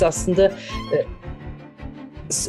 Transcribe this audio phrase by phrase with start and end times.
[0.00, 0.52] biz aslında
[0.92, 1.06] e,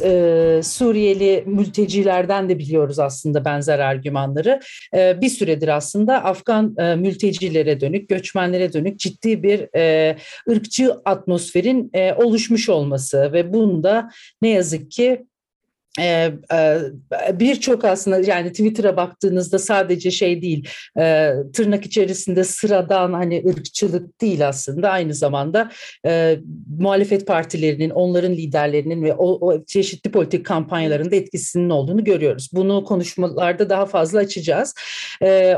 [0.04, 4.60] e, Suriyeli mültecilerden de biliyoruz aslında benzer argümanları.
[4.94, 10.16] E, bir süredir aslında Afgan e, mültecilere dönük, göçmenlere dönük ciddi bir e,
[10.50, 14.10] ırkçı atmosferin e, oluşmuş olması ve bunda
[14.42, 15.26] ne yazık ki
[16.00, 20.68] ee, e, birçok aslında yani Twitter'a baktığınızda sadece şey değil
[20.98, 25.70] e, tırnak içerisinde sıradan hani ırkçılık değil aslında aynı zamanda
[26.06, 26.38] e,
[26.78, 32.50] muhalefet partilerinin onların liderlerinin ve o, o çeşitli politik kampanyalarında etkisinin olduğunu görüyoruz.
[32.52, 34.74] Bunu konuşmalarda daha fazla açacağız.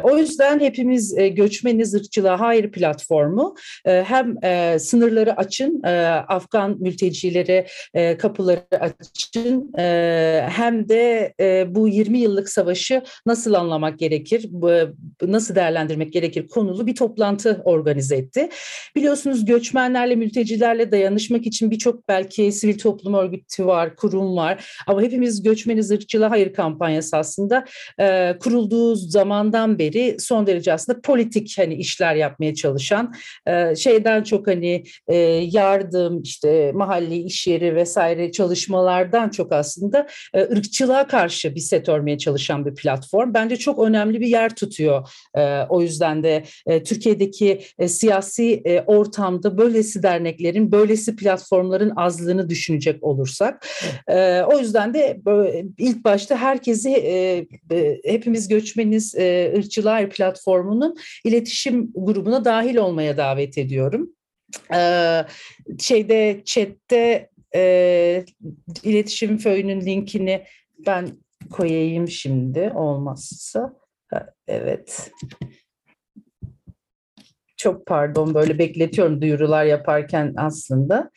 [0.03, 3.55] o yüzden hepimiz göçmeniz ırkçılığa hayır platformu
[3.85, 4.37] hem
[4.79, 5.83] sınırları açın
[6.29, 7.67] Afgan mültecilere
[8.19, 9.73] kapıları açın
[10.49, 14.51] hem de e, bu 20 yıllık savaşı nasıl anlamak gerekir,
[15.23, 18.49] nasıl değerlendirmek gerekir konulu bir toplantı organize etti.
[18.97, 24.65] Biliyorsunuz göçmenlerle, mültecilerle dayanışmak için birçok belki sivil toplum örgütü var, kurum var.
[24.87, 27.65] Ama hepimiz göçmeniz ırkçılığa hayır kampanyası aslında
[28.01, 33.15] e, kurulduğu zamandan beri son derece aslında politik hani işler yapmaya çalışan
[33.47, 34.85] e, şeyden çok hani
[35.41, 42.19] yardım işte mahalli iş yeri vesaire çalışmalardan çok aslında e, ırkçılığa karşı bir set örmeye
[42.19, 43.35] çalışan bir platform.
[43.35, 45.09] Bence çok önemli bir yer tutuyor.
[45.35, 53.67] E, o yüzden de e, Türkiye'deki siyasi ortamda böylesi derneklerin, böylesi platformların azlığını düşünecek olursak.
[54.47, 55.21] O yüzden de
[55.79, 56.91] ilk başta herkesi
[58.05, 59.15] hepimiz göçmeniz
[59.57, 64.11] ırkçılar platformunun iletişim grubuna dahil olmaya davet ediyorum.
[65.79, 68.25] şeyde chatte e,
[68.83, 70.45] iletişim föyünün linkini
[70.87, 71.09] ben
[71.51, 73.73] koyayım şimdi olmazsa.
[74.49, 75.11] evet.
[77.57, 81.11] Çok pardon böyle bekletiyorum duyurular yaparken aslında.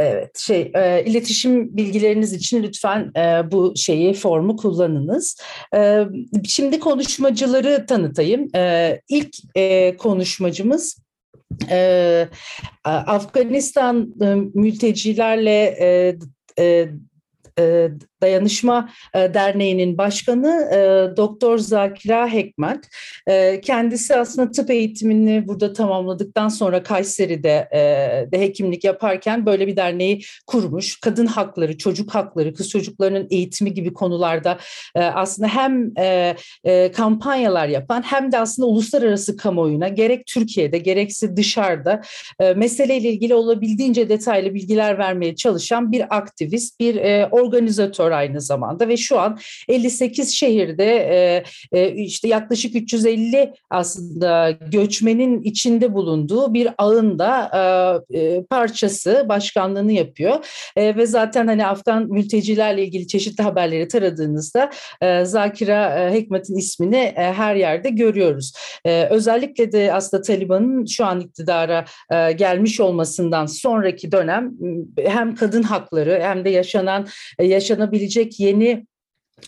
[0.00, 5.40] Evet, şey e, iletişim bilgileriniz için lütfen e, bu şeyi formu kullanınız.
[5.74, 6.04] E,
[6.44, 8.48] şimdi konuşmacıları tanıtayım.
[8.56, 10.98] E, ilk e, konuşmacımız
[11.70, 12.28] e,
[12.84, 16.18] Afganistan e, mültecilerle e,
[16.58, 16.88] e,
[17.58, 17.90] e,
[18.22, 22.88] Dayanışma e, Derneği'nin başkanı e, Doktor Zakira Hekmet.
[23.62, 27.78] Kendisi aslında tıp eğitimini burada tamamladıktan sonra Kayseri'de e,
[28.32, 31.00] de hekimlik yaparken böyle bir derneği kurmuş.
[31.00, 34.58] Kadın hakları, çocuk hakları, kız çocuklarının eğitimi gibi konularda
[34.94, 35.94] aslında hem
[36.92, 42.02] kampanyalar yapan hem de aslında uluslararası kamuoyuna gerek Türkiye'de gerekse dışarıda
[42.56, 46.96] meseleyle ilgili olabildiğince detaylı bilgiler vermeye çalışan bir aktivist, bir
[47.30, 49.38] organizatör sektör aynı zamanda ve şu an
[49.68, 58.42] 58 şehirde e, e, işte yaklaşık 350 aslında göçmenin içinde bulunduğu bir ağın da e,
[58.50, 60.36] parçası başkanlığını yapıyor
[60.76, 64.70] ve zaten hani Afgan mültecilerle ilgili çeşitli haberleri taradığınızda
[65.00, 68.52] e, Zakira Hekmet'in ismini her yerde görüyoruz.
[69.10, 71.84] Özellikle de aslında Taliban'ın şu an iktidara
[72.32, 74.52] gelmiş olmasından sonraki dönem
[74.98, 77.06] hem kadın hakları hem de yaşanan
[77.40, 78.86] yaşanabilecek olabilecek yeni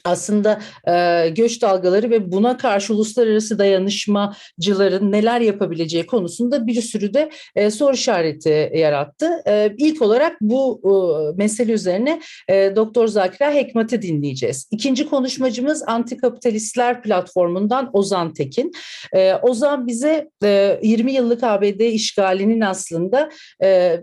[0.04, 7.30] aslında e, göç dalgaları ve buna karşı uluslararası dayanışmacıların neler yapabileceği konusunda bir sürü de
[7.56, 9.30] e, soru işareti yarattı.
[9.46, 10.92] E, ilk olarak bu e,
[11.36, 14.68] mesele üzerine e, Doktor Zakira Hekmet'i dinleyeceğiz.
[14.70, 18.72] İkinci konuşmacımız Antikapitalistler platformundan Ozan Tekin.
[19.12, 23.30] E, Ozan bize e, 20 yıllık ABD işgalinin aslında
[23.62, 24.00] e,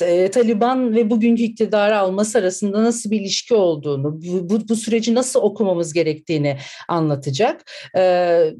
[0.00, 5.16] e, Taliban ve bugünkü iktidarı alması arasında nasıl bir ilişki olduğunu, bu, bu, bu sürecin
[5.20, 6.58] nasıl okumamız gerektiğini
[6.88, 7.64] anlatacak.
[7.96, 8.54] Ee,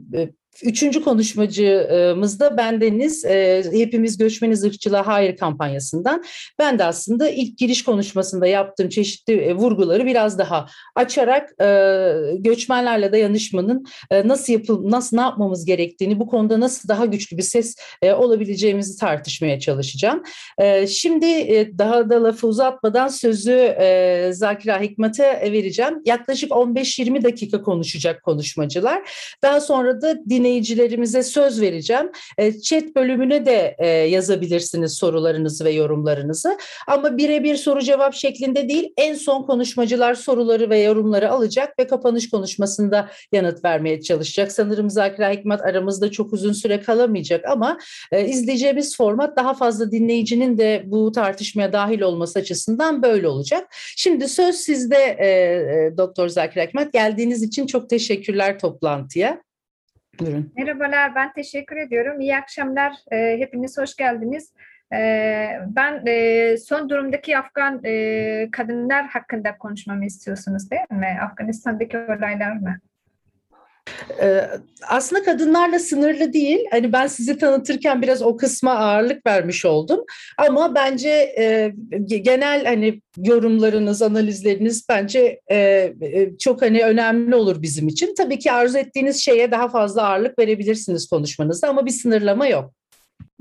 [0.62, 3.24] Üçüncü konuşmacımız da bendeniz.
[3.24, 6.24] E, hepimiz göçmeniz ırkçılığa hayır kampanyasından.
[6.58, 11.66] Ben de aslında ilk giriş konuşmasında yaptığım çeşitli e, vurguları biraz daha açarak e,
[12.38, 17.42] göçmenlerle dayanışmanın e, nasıl yapıl nasıl ne yapmamız gerektiğini bu konuda nasıl daha güçlü bir
[17.42, 20.22] ses olabileceğimizi tartışmaya çalışacağım.
[20.88, 21.26] Şimdi
[21.78, 23.76] daha da lafı uzatmadan sözü
[24.32, 26.02] Zakira Hikmet'e vereceğim.
[26.04, 29.02] Yaklaşık 15-20 dakika konuşacak konuşmacılar.
[29.42, 32.10] Daha sonra da dinleyiciler dinleyicilerimize söz vereceğim.
[32.38, 36.58] E, chat bölümüne de e, yazabilirsiniz sorularınızı ve yorumlarınızı.
[36.86, 42.30] Ama birebir soru cevap şeklinde değil, en son konuşmacılar soruları ve yorumları alacak ve kapanış
[42.30, 44.52] konuşmasında yanıt vermeye çalışacak.
[44.52, 47.78] Sanırım Zakir Hikmet aramızda çok uzun süre kalamayacak ama
[48.12, 53.66] e, izleyeceğimiz format daha fazla dinleyicinin de bu tartışmaya dahil olması açısından böyle olacak.
[53.96, 55.00] Şimdi söz sizde
[55.96, 56.92] Doktor Zakir Hikmet.
[56.92, 59.49] Geldiğiniz için çok teşekkürler toplantıya.
[60.20, 60.52] Buyurun.
[60.56, 62.20] Merhabalar, ben teşekkür ediyorum.
[62.20, 62.92] İyi akşamlar.
[63.12, 64.54] E, hepiniz hoş geldiniz.
[65.66, 66.04] Ben
[66.56, 67.82] son durumdaki Afgan
[68.50, 71.18] kadınlar hakkında konuşmamı istiyorsunuz değil mi?
[71.22, 72.80] Afganistan'daki olaylar mı?
[74.22, 74.50] Ee,
[74.88, 76.60] aslında kadınlarla sınırlı değil.
[76.70, 80.04] Hani ben sizi tanıtırken biraz o kısma ağırlık vermiş oldum.
[80.38, 81.08] Ama bence
[81.38, 81.72] e,
[82.06, 85.56] genel hani yorumlarınız, analizleriniz bence e,
[86.02, 88.14] e, çok hani önemli olur bizim için.
[88.14, 92.72] Tabii ki arzu ettiğiniz şeye daha fazla ağırlık verebilirsiniz konuşmanızda ama bir sınırlama yok.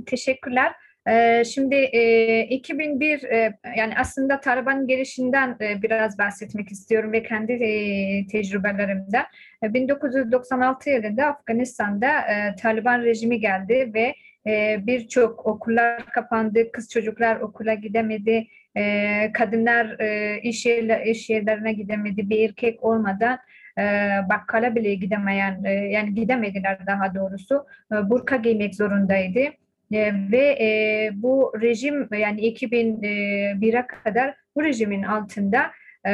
[0.05, 0.71] Teşekkürler.
[1.09, 7.51] Ee, şimdi e, 2001 e, yani aslında Taliban gelişinden e, biraz bahsetmek istiyorum ve kendi
[7.51, 9.25] e, tecrübelerimden.
[9.63, 12.11] 1996 yılında Afganistan'da
[12.61, 14.15] Taliban rejimi geldi ve
[14.87, 18.47] birçok okullar kapandı, kız çocuklar okula gidemedi,
[19.33, 19.97] kadınlar
[20.43, 23.39] iş, yerler, iş yerlerine gidemedi, bir erkek olmadan
[24.29, 29.39] bakkala bile gidemeyen, yani gidemediler daha doğrusu, burka giymek zorundaydı.
[29.91, 35.71] E, ve e, bu rejim yani 2001'e kadar bu rejimin altında
[36.07, 36.11] e,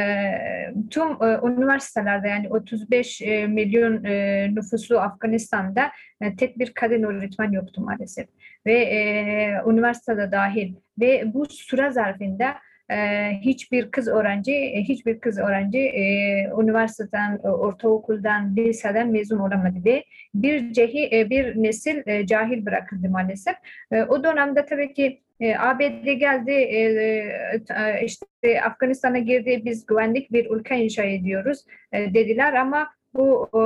[0.90, 5.92] tüm e, üniversitelerde yani 35 e, milyon e, nüfuslu Afganistan'da
[6.22, 8.28] e, tek bir kadın öğretmen yoktu maalesef.
[8.66, 10.76] Ve e, üniversitede dahil.
[11.00, 12.56] Ve bu süre zarfında
[12.92, 16.04] e, hiçbir kız öğrenci, e, hiçbir kız öğrenci e,
[16.62, 20.04] üniversiteden, e, ortaokuldan, liseden mezun olamadı ve
[20.34, 23.56] bir cehi, e, bir nesil e, cahil bırakıldı maalesef.
[23.92, 30.32] E, o dönemde tabii ki e, ABD geldi, e, e, işte Afganistan'a girdi, biz güvenlik
[30.32, 33.62] bir ülke inşa ediyoruz e, dediler ama bu e,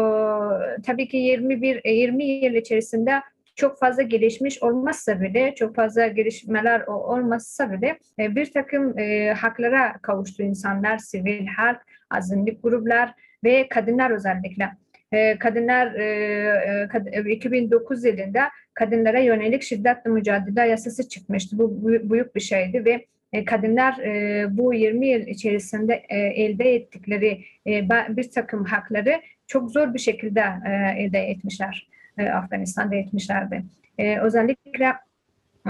[0.81, 3.11] tabii ki 21 20 yıl içerisinde
[3.59, 9.93] çok fazla gelişmiş olmazsa bile, çok fazla gelişmeler olmazsa bile e, bir takım e, haklara
[10.01, 13.13] kavuştu insanlar, sivil halk, azınlık gruplar
[13.43, 14.69] ve kadınlar özellikle.
[15.11, 21.57] E, kadınlar e, e, 2009 yılında kadınlara yönelik şiddetle mücadele yasası çıkmıştı.
[21.59, 23.05] Bu büyük bir şeydi ve
[23.45, 23.95] kadınlar
[24.57, 25.93] bu 20 yıl içerisinde
[26.35, 27.45] elde ettikleri
[28.09, 30.43] bir takım hakları çok zor bir şekilde
[30.97, 33.63] elde etmişler e, Afganistan'da etmişlerdi.
[33.97, 34.93] E, özellikle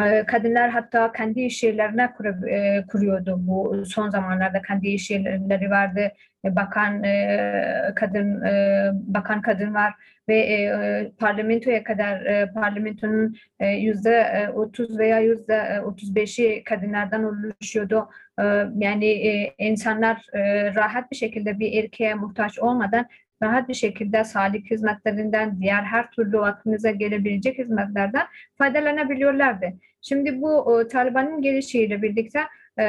[0.06, 5.70] e, kadınlar hatta kendi iş yerlerine kur, e, kuruyordu bu son zamanlarda kendi iş yerleri
[5.70, 6.12] vardı
[6.46, 9.94] e, bakan e, kadın e, bakan kadın var
[10.30, 18.10] ve e, parlamentoya kadar e, parlamentonun e, yüzde 30 veya yüzde 35'i kadınlardan oluşuyordu.
[18.40, 18.44] E,
[18.78, 23.06] yani e, insanlar e, rahat bir şekilde bir erkeğe muhtaç olmadan
[23.44, 28.28] rahat bir şekilde sağlık hizmetlerinden, diğer her türlü aklınıza gelebilecek hizmetlerden
[28.58, 29.66] faydalanabiliyorlardı.
[30.02, 32.40] Şimdi bu o, Taliban'ın gelişiyle birlikte
[32.80, 32.86] e,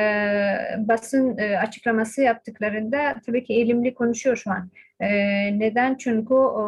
[0.78, 4.70] basın e, açıklaması yaptıklarında tabii ki elimli konuşuyor şu an.
[5.00, 5.08] E,
[5.58, 5.94] neden?
[5.94, 6.64] Çünkü e,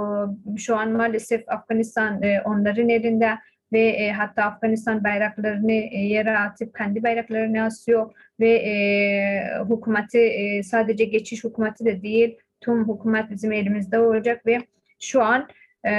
[0.57, 3.39] şu an maalesef Afganistan e, onların elinde
[3.73, 8.75] ve e, hatta Afganistan bayraklarını e, yere atıp kendi bayraklarını asıyor ve e,
[9.71, 14.59] hükümeti e, sadece geçiş hükümeti de değil tüm hükümet bizim elimizde olacak ve
[15.01, 15.49] şu an
[15.85, 15.93] e,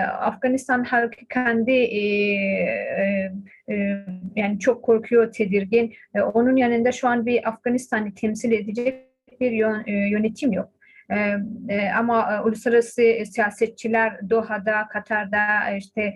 [0.00, 3.32] Afganistan halkı kendi e, e,
[3.68, 4.04] e,
[4.36, 5.94] yani çok korkuyor, tedirgin.
[6.14, 9.06] E, onun yanında şu an bir Afganistan'ı temsil edecek
[9.40, 10.68] bir yön, e, yönetim yok.
[11.10, 11.36] E,
[11.68, 16.14] e, ama e, uluslararası siyasetçiler Doha'da, Katar'da, işte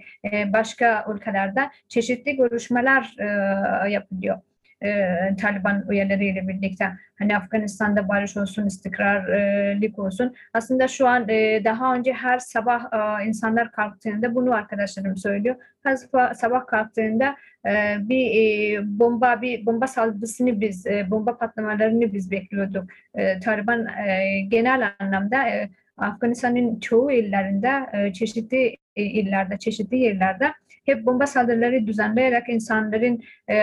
[0.52, 4.40] başka ülkelerde çeşitli görüşmeler e, yapılıyor
[4.84, 10.34] e, Taliban üyeleriyle birlikte hani Afganistan'da barış olsun, istikrarlık olsun.
[10.54, 15.56] Aslında şu an e, daha önce her sabah e, insanlar kalktığında bunu arkadaşlarım söylüyor.
[15.82, 15.96] Her
[16.34, 17.36] sabah, kalktığında
[17.66, 22.84] e, bir e, bomba bir bomba saldırısını biz e, bomba patlamalarını biz bekliyorduk.
[23.14, 30.52] E, Taliban e, genel anlamda e, Afganistan'ın çoğu illerinde, e, çeşitli e, illerde, çeşitli yerlerde
[30.84, 33.56] hep bomba saldırıları düzenleyerek insanların e,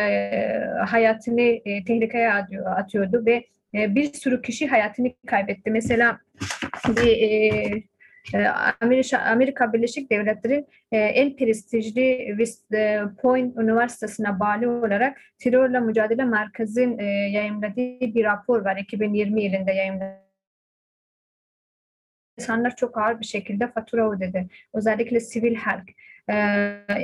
[0.87, 5.71] hayatını e, tehlikeye atıyor, atıyordu ve e, bir sürü kişi hayatını kaybetti.
[5.71, 6.19] Mesela
[6.87, 7.83] bir e,
[8.33, 8.47] e
[9.31, 12.71] Amerika, Birleşik Devletleri'nin e, en prestijli West
[13.21, 18.77] Point Üniversitesi'ne bağlı olarak terörle mücadele merkezin e, yayınladığı bir rapor var.
[18.77, 20.21] 2020 yılında yayınladı
[22.41, 24.47] insanlar çok ağır bir şekilde fatura ödedi.
[24.73, 25.89] Özellikle sivil halk.
[26.29, 26.33] Ee,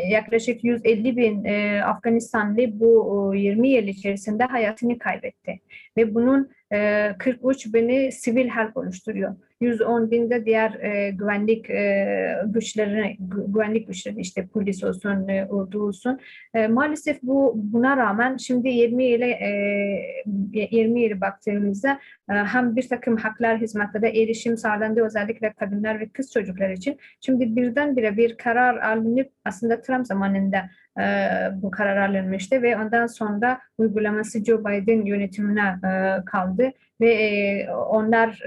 [0.09, 5.59] yaklaşık 150 bin e, Afganistanlı bu 20 yıl içerisinde hayatını kaybetti.
[5.97, 9.35] Ve bunun 43 e, bini sivil halk oluşturuyor.
[9.61, 13.15] 110 binde diğer e, güvenlik e, güçlerine
[13.47, 16.19] güvenlik güçleri işte polis olsun, e, ordu olsun.
[16.53, 22.89] E, maalesef bu buna rağmen şimdi 20 ile e, 20 yılı baktığımızda e, hem bir
[22.89, 26.97] takım haklar hizmetlere erişim sağlandı özellikle kadınlar ve kız çocuklar için.
[27.21, 33.59] Şimdi birdenbire bir karar alınıp aslında Trump zamanında e, bu karar alınmıştı ve ondan sonra
[33.77, 38.41] uygulaması Joe Biden yönetimine e, kaldı ve e, onlar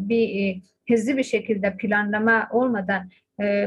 [0.00, 3.10] bir hızlı bir şekilde planlama olmadan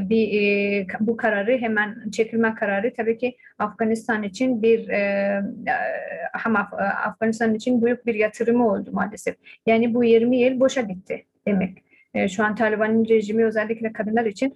[0.10, 4.90] bir bu kararı hemen çekilme kararı tabii ki Afganistan için bir
[6.34, 6.74] hem Af-
[7.08, 9.36] Afganistan için büyük bir yatırımı oldu maalesef.
[9.66, 11.84] Yani bu 20 yıl boşa gitti demek.
[12.30, 14.56] Şu an Taliban'ın rejimi özellikle kadınlar için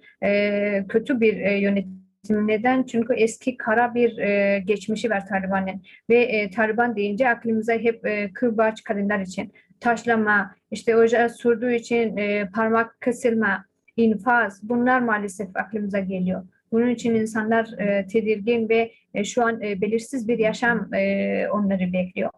[0.88, 1.99] kötü bir yönetim.
[2.28, 2.82] Neden?
[2.82, 8.32] Çünkü eski kara bir e, geçmişi var Taliban'ın ve e, Taliban deyince aklımıza hep e,
[8.32, 13.64] kırbaç kadınlar için taşlama, işte ocağı sürdüğü için e, parmak kesilme,
[13.96, 16.44] infaz bunlar maalesef aklımıza geliyor.
[16.72, 21.92] Bunun için insanlar e, tedirgin ve e, şu an e, belirsiz bir yaşam e, onları
[21.92, 22.30] bekliyor.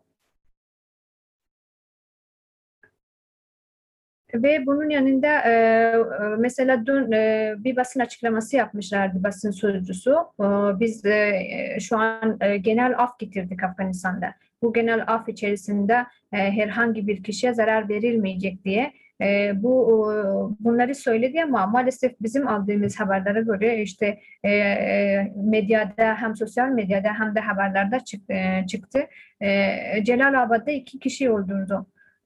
[4.35, 6.03] Ve bunun yanında e, e,
[6.39, 10.11] mesela dün e, bir basın açıklaması yapmışlardı basın sözcüsü.
[10.41, 10.45] E,
[10.81, 11.33] biz e,
[11.81, 14.35] şu an e, genel af getirdik Afganistan'da.
[14.63, 20.17] Bu genel af içerisinde e, herhangi bir kişiye zarar verilmeyecek diye e, bu e,
[20.65, 27.09] bunları söyledi ama maalesef bizim aldığımız haberlere göre işte e, e, medyada hem sosyal medyada
[27.19, 28.35] hem de haberlerde çıktı.
[28.69, 28.99] çıktı.
[29.41, 31.79] E, Celalabad'da iki kişi öldürdü.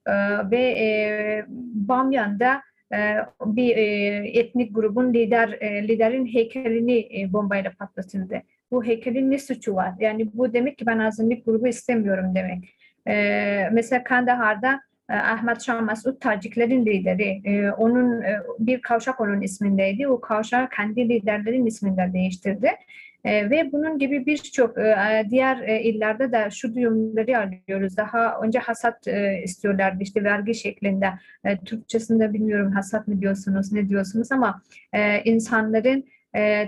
[0.06, 0.12] E,
[0.50, 1.44] ve e,
[1.74, 3.82] Bamyan'da e, bir e,
[4.38, 8.42] etnik grubun lider e, liderin heykelini e, bombayla patlatıldı.
[8.70, 9.92] Bu heykelin ne suçu var?
[10.00, 12.76] Yani bu demek ki ben azınlık grubu istemiyorum demek.
[13.08, 17.40] E, mesela Kandahar'da e, Ahmet Şah Mesud Taciklerin lideri.
[17.44, 20.08] E, onun e, bir kavşak onun ismindeydi.
[20.08, 22.70] O kavşağı kendi liderlerin isminde değiştirdi.
[23.24, 27.96] E, ve bunun gibi birçok e, diğer e, illerde de şu duyumları alıyoruz.
[27.96, 31.06] Daha önce hasat e, istiyorlardı işte vergi şeklinde.
[31.44, 34.62] E, Türkçesinde bilmiyorum hasat mı diyorsunuz ne diyorsunuz ama
[35.24, 36.04] insanların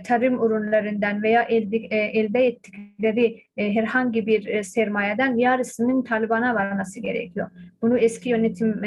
[0.05, 7.51] tarım ürünlerinden veya elde, elde ettikleri herhangi bir sermayeden yarısının Taliban'a varması gerekiyor.
[7.83, 8.85] Bunu eski yönetim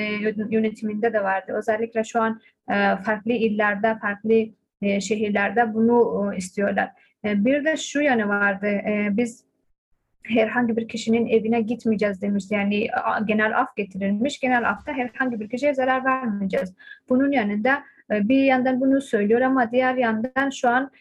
[0.50, 1.54] yönetiminde de vardı.
[1.58, 2.42] Özellikle şu an
[3.04, 4.46] farklı illerde, farklı
[5.02, 6.90] şehirlerde bunu istiyorlar.
[7.26, 8.68] E, bir de şu yanı vardı.
[8.68, 9.44] E, biz
[10.24, 12.54] herhangi bir kişinin evine gitmeyeceğiz demişti.
[12.54, 12.88] Yani
[13.26, 14.40] genel af getirilmiş.
[14.40, 16.74] Genel afta herhangi bir kişiye zarar vermeyeceğiz.
[17.10, 20.92] Bunun yanında e, bir yandan bunu söylüyor ama diğer yandan şu an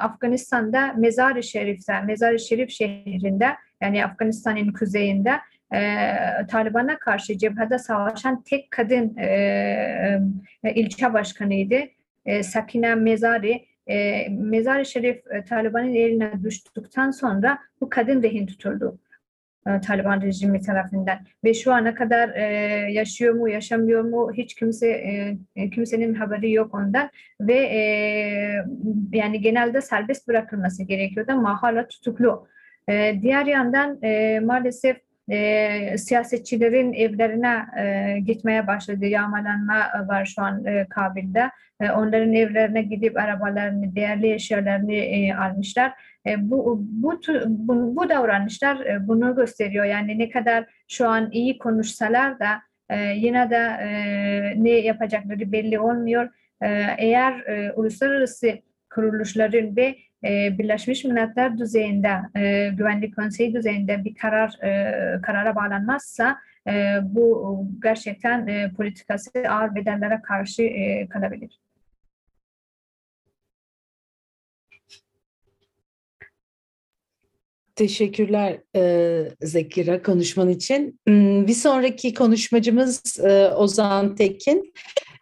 [0.00, 3.48] Afganistan'da Mezar-ı Şerif'te, Mezar-ı Şerif şehrinde
[3.80, 5.30] yani Afganistan'ın kuzeyinde
[5.74, 6.16] e,
[6.48, 9.26] Taliban'a karşı cephede savaşan tek kadın e,
[10.64, 11.76] e, ilçe başkanıydı.
[12.26, 18.98] E, Sakine Mezari e, Mezar-ı Şerif e, Taliban'ın eline düştükten sonra bu kadın rehin tutuldu
[19.66, 22.42] e, Taliban rejimi tarafından ve şu ana kadar e,
[22.92, 24.88] yaşıyor mu yaşamıyor mu hiç kimse
[25.56, 27.10] e, kimsenin haberi yok ondan
[27.40, 27.80] ve e,
[29.12, 32.48] yani genelde serbest bırakılması gerekiyordu ama hala tutuklu.
[32.88, 34.96] E, diğer yandan e, maalesef
[35.28, 39.06] e, siyasetçilerin evlerine e, gitmeye başladı.
[39.06, 41.50] Yağmalanma var şu an e, Kabil'de.
[41.80, 45.92] E, onların evlerine gidip arabalarını, değerli eşyalarını e, almışlar.
[46.26, 49.84] E, bu, bu, bu, bu davranışlar e, bunu gösteriyor.
[49.84, 55.78] Yani ne kadar şu an iyi konuşsalar da e, yine de e, ne yapacakları belli
[55.80, 56.28] olmuyor.
[56.62, 58.58] E, eğer e, uluslararası
[58.94, 66.36] kuruluşların ve e, Birleşmiş Milletler düzeyinde, e, Güvenlik Konseyi düzeyinde bir karar e, karara bağlanmazsa
[66.68, 70.62] e, bu gerçekten politikası ağır bedellere karşı
[71.10, 71.60] kalabilir.
[77.76, 81.00] Teşekkürler e, Zekira konuşman için.
[81.06, 84.72] Hmm, bir sonraki konuşmacımız e, Ozan Tekin.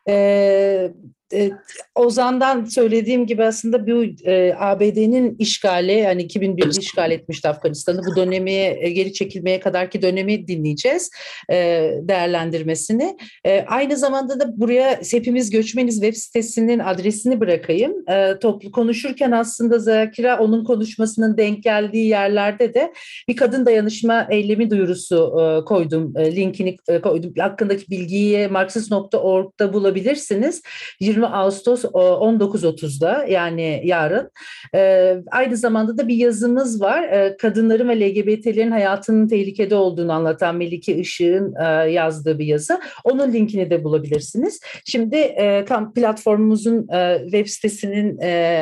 [0.09, 0.93] E,
[1.33, 1.51] e,
[1.95, 8.01] Ozan'dan söylediğim gibi aslında bu e, ABD'nin işgali yani 2001'de işgal etmişti Afganistan'ı.
[8.07, 11.11] Bu dönemi e, geri çekilmeye kadarki dönemi dinleyeceğiz
[11.51, 13.17] e, değerlendirmesini.
[13.45, 18.09] E, aynı zamanda da buraya hepimiz göçmeniz web sitesinin adresini bırakayım.
[18.09, 22.93] E, toplu konuşurken aslında Zakira onun konuşmasının denk geldiği yerlerde de
[23.29, 26.13] bir kadın dayanışma eylemi duyurusu e, koydum.
[26.17, 27.33] E, linkini e, koydum.
[27.39, 30.63] Hakkındaki bilgiyi marxist.org'da bulabilirsiniz.
[31.01, 34.31] 20 Ağustos 19.30'da yani yarın.
[34.75, 37.03] E, aynı zamanda da bir yazımız var.
[37.03, 42.81] E, kadınların ve LGBT'lerin hayatının tehlikede olduğunu anlatan Melike Işık'ın e, yazdığı bir yazı.
[43.05, 44.61] Onun linkini de bulabilirsiniz.
[44.85, 45.65] Şimdi e,
[45.95, 48.19] platformumuzun e, web sitesinin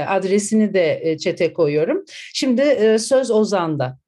[0.07, 2.05] adresini de çete koyuyorum.
[2.35, 2.63] Şimdi
[2.99, 3.99] söz Ozan'da.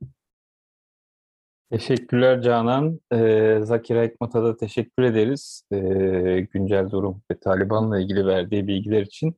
[1.73, 3.01] Teşekkürler Canan.
[3.13, 5.65] Ee, Zakir Ekmat'a da teşekkür ederiz.
[5.73, 9.37] Ee, güncel durum ve Taliban'la ilgili verdiği bilgiler için.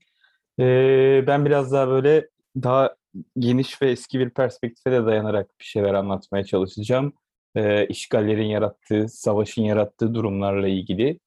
[0.60, 2.28] Ee, ben biraz daha böyle
[2.62, 2.94] daha
[3.38, 7.12] geniş ve eski bir perspektife de dayanarak bir şeyler anlatmaya çalışacağım.
[7.56, 11.20] E, işgallerin yarattığı, savaşın yarattığı durumlarla ilgili.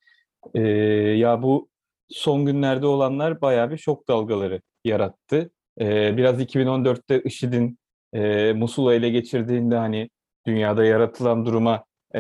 [0.56, 0.62] E,
[1.18, 1.70] ya bu
[2.10, 5.52] son günlerde olanlar bayağı bir şok dalgaları yarattı.
[5.82, 7.80] E, biraz 2014'te IŞİD'in
[8.14, 10.10] e, Musul'u ele geçirdiğinde hani
[10.48, 11.84] dünyada yaratılan duruma
[12.16, 12.20] e,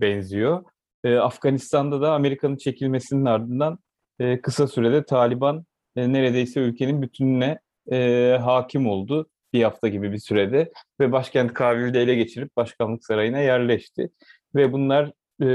[0.00, 0.64] benziyor.
[1.04, 3.78] E, Afganistan'da da Amerika'nın çekilmesinin ardından
[4.20, 5.64] e, kısa sürede Taliban
[5.96, 7.58] e, neredeyse ülkenin bütününe
[7.92, 13.38] e, hakim oldu bir hafta gibi bir sürede ve başkent Kabil'de ele geçirip başkanlık sarayına
[13.38, 14.10] yerleşti
[14.54, 15.46] ve bunlar e,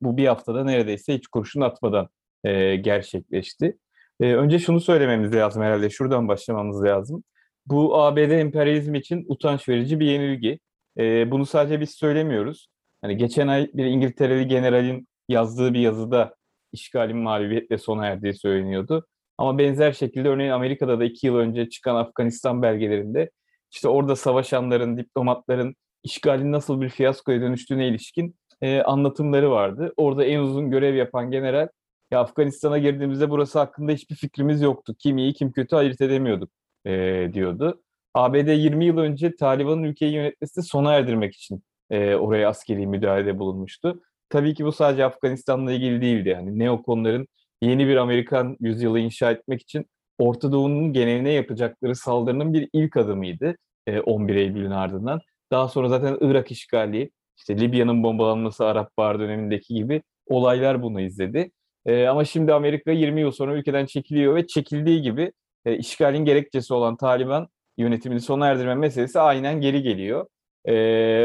[0.00, 2.08] bu bir haftada neredeyse hiç kurşun atmadan
[2.44, 3.78] e, gerçekleşti.
[4.20, 7.24] E, önce şunu söylememiz lazım herhalde, şuradan başlamamız lazım.
[7.66, 10.58] Bu ABD emperyalizmi için utanç verici bir yenilgi.
[10.98, 12.68] E, bunu sadece biz söylemiyoruz.
[13.02, 16.34] Hani geçen ay bir İngiltereli generalin yazdığı bir yazıda
[16.72, 19.06] işgalin mağlubiyetle sona erdiği söyleniyordu.
[19.38, 23.30] Ama benzer şekilde örneğin Amerika'da da iki yıl önce çıkan Afganistan belgelerinde
[23.72, 25.74] işte orada savaşanların, diplomatların
[26.04, 29.92] işgalin nasıl bir fiyaskoya dönüştüğüne ilişkin e, anlatımları vardı.
[29.96, 31.68] Orada en uzun görev yapan general
[32.10, 34.94] ya Afganistan'a girdiğimizde burası hakkında hiçbir fikrimiz yoktu.
[34.98, 36.50] Kim iyi kim kötü ayırt edemiyorduk
[36.86, 36.90] e,
[37.32, 37.82] diyordu.
[38.16, 44.02] ABD 20 yıl önce Taliban'ın ülkeyi yönetmesini sona erdirmek için e, oraya askeri müdahalede bulunmuştu.
[44.28, 46.28] Tabii ki bu sadece Afganistan'la ilgili değildi.
[46.28, 47.26] Yani neokonların
[47.62, 49.86] yeni bir Amerikan yüzyılı inşa etmek için
[50.18, 53.56] Orta Doğu'nun geneline yapacakları saldırının bir ilk adımıydı
[53.86, 55.20] e, 11 Eylül'ün ardından.
[55.52, 61.50] Daha sonra zaten Irak işgali, işte Libya'nın bombalanması Arap Baharı dönemindeki gibi olaylar bunu izledi.
[61.86, 65.32] E, ama şimdi Amerika 20 yıl sonra ülkeden çekiliyor ve çekildiği gibi
[65.64, 70.26] e, işgalin gerekçesi olan Taliban yönetimini sona erdirme meselesi aynen geri geliyor.
[70.68, 70.72] E,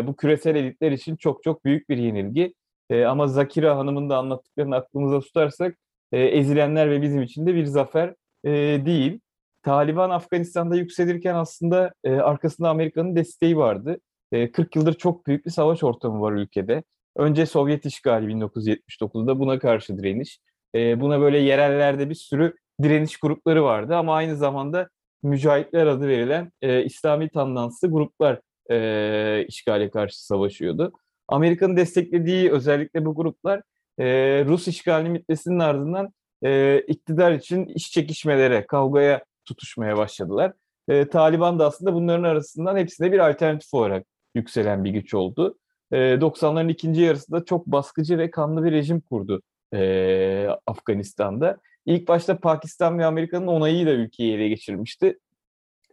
[0.07, 2.53] bu küresel elitler için çok çok büyük bir yenilgi.
[2.89, 5.77] E, ama Zakira Hanım'ın da anlattıklarını aklımıza tutarsak
[6.11, 8.51] e, ezilenler ve bizim için de bir zafer e,
[8.85, 9.19] değil.
[9.63, 13.99] Taliban Afganistan'da yükselirken aslında e, arkasında Amerika'nın desteği vardı.
[14.31, 16.83] E, 40 yıldır çok büyük bir savaş ortamı var ülkede.
[17.15, 20.39] Önce Sovyet işgali 1979'da buna karşı direniş.
[20.75, 24.89] E, buna böyle yerellerde bir sürü direniş grupları vardı ama aynı zamanda
[25.23, 28.39] mücahitler adı verilen e, İslami tandanslı gruplar
[28.71, 30.93] e, işgale karşı savaşıyordu.
[31.27, 33.61] Amerika'nın desteklediği özellikle bu gruplar
[33.99, 34.05] e,
[34.45, 40.53] Rus işgalinin bitmesinin ardından e, iktidar için iş çekişmelere, kavgaya tutuşmaya başladılar.
[40.87, 44.05] E, Taliban da aslında bunların arasından hepsine bir alternatif olarak
[44.35, 45.57] yükselen bir güç oldu.
[45.91, 49.41] E, 90'ların ikinci yarısında çok baskıcı ve kanlı bir rejim kurdu
[49.73, 51.57] e, Afganistan'da.
[51.85, 55.19] İlk başta Pakistan ve Amerika'nın onayıyla ülkeyi ele geçirmişti.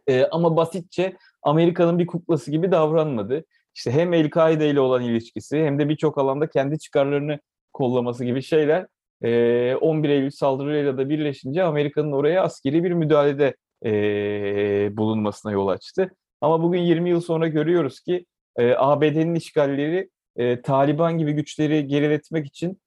[0.07, 3.45] E, ama basitçe Amerika'nın bir kuklası gibi davranmadı.
[3.75, 7.39] İşte hem El-Kaide ile olan ilişkisi hem de birçok alanda kendi çıkarlarını
[7.73, 8.87] kollaması gibi şeyler
[9.21, 13.55] 11 Eylül saldırılarıyla da birleşince Amerika'nın oraya askeri bir müdahalede
[14.97, 16.11] bulunmasına yol açtı.
[16.41, 18.25] Ama bugün 20 yıl sonra görüyoruz ki
[18.77, 20.09] ABD'nin işgalleri
[20.63, 22.81] Taliban gibi güçleri geriletmek için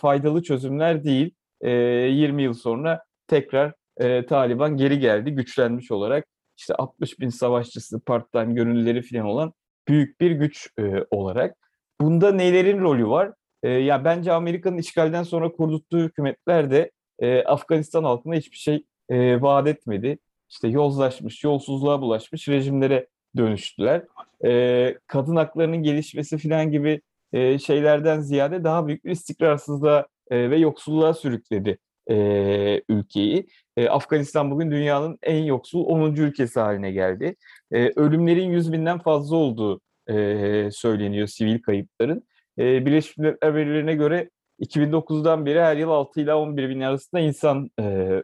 [0.00, 1.34] faydalı çözümler değil.
[1.70, 3.72] 20 yıl sonra tekrar
[4.28, 6.26] Taliban geri geldi güçlenmiş olarak.
[6.56, 9.52] İşte 60 bin savaşçısı, part-time gönüllüleri falan olan
[9.88, 10.70] büyük bir güç
[11.10, 11.56] olarak.
[12.00, 13.32] Bunda nelerin rolü var?
[13.62, 19.42] E, ya bence Amerika'nın işgalden sonra kurdurttuğu hükümetler de e, Afganistan halkına hiçbir şey e,
[19.42, 20.18] vaat etmedi.
[20.50, 24.02] İşte yozlaşmış, yolsuzluğa bulaşmış rejimlere dönüştüler.
[24.44, 27.00] E, kadın haklarının gelişmesi falan gibi
[27.32, 31.78] e, şeylerden ziyade daha büyük bir istikrarsızlığa e, ve yoksulluğa sürükledi
[32.10, 33.46] e, ülkeyi.
[33.76, 36.14] E, Afganistan bugün dünyanın en yoksul 10.
[36.14, 37.36] ülkesi haline geldi.
[37.72, 42.22] E, ölümlerin 100 binden fazla olduğu e, söyleniyor sivil kayıpların.
[42.58, 47.70] E, Birleşmiş Milletler verilerine göre 2009'dan beri her yıl 6 ila 11 bin arasında insan
[47.80, 47.82] e,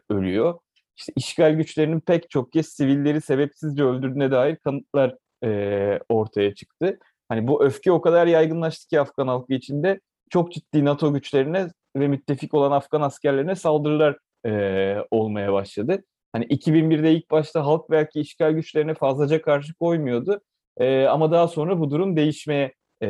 [0.09, 0.59] ölüyor.
[0.97, 6.99] İşte işgal güçlerinin pek çok kez sivilleri sebepsizce öldürdüğüne dair kanıtlar e, ortaya çıktı.
[7.29, 12.07] Hani bu öfke o kadar yaygınlaştı ki Afgan halkı içinde çok ciddi NATO güçlerine ve
[12.07, 16.03] müttefik olan Afgan askerlerine saldırılar e, olmaya başladı.
[16.33, 20.41] Hani 2001'de ilk başta halk belki işgal güçlerine fazlaca karşı koymuyordu.
[20.77, 22.73] E, ama daha sonra bu durum değişmeye
[23.03, 23.09] e,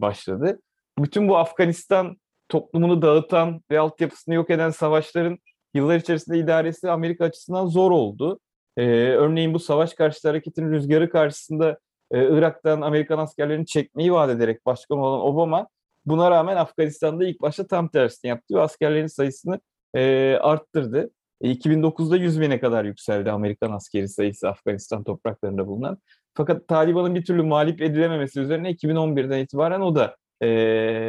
[0.00, 0.60] başladı.
[0.98, 2.16] Bütün bu Afganistan
[2.48, 5.38] toplumunu dağıtan ve altyapısını yok eden savaşların
[5.74, 8.40] yıllar içerisinde idaresi Amerika açısından zor oldu.
[8.76, 11.78] E, örneğin bu savaş karşıtı hareketin rüzgarı karşısında
[12.10, 15.68] e, Irak'tan Amerikan askerlerini çekmeyi vaat ederek başkan olan Obama
[16.06, 19.60] buna rağmen Afganistan'da ilk başta tam tersini yaptı ve askerlerin sayısını
[19.94, 21.10] e, arttırdı.
[21.40, 25.98] E, 2009'da 100 bine kadar yükseldi Amerikan askeri sayısı Afganistan topraklarında bulunan.
[26.34, 30.46] Fakat Taliban'ın bir türlü mağlup edilememesi üzerine 2011'den itibaren o da e,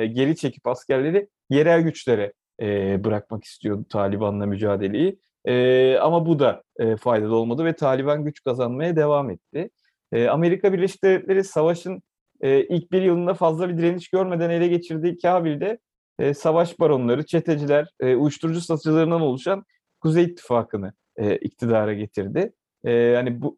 [0.06, 5.20] geri çekip askerleri yerel güçlere e, bırakmak istiyordu Taliban'la mücadeleyi.
[5.46, 9.70] E, ama bu da e, faydalı olmadı ve Taliban güç kazanmaya devam etti.
[10.12, 12.04] E, Amerika Birleşik Devletleri savaşın
[12.44, 15.78] e, ilk bir yılında fazla bir direniş görmeden ele geçirdiği Kabil'de
[16.20, 19.64] e, savaş baronları, çeteciler, e, uyuşturucu satıcılarından oluşan
[20.02, 22.54] Kuzey İttifakı'nı e, iktidara getirdi.
[22.86, 23.58] E, hani bu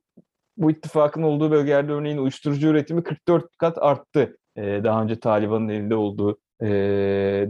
[0.57, 5.95] bu ittifakın olduğu bölgelerde örneğin uyuşturucu üretimi 44 kat arttı e, daha önce Taliban'ın elinde
[5.95, 6.67] olduğu e,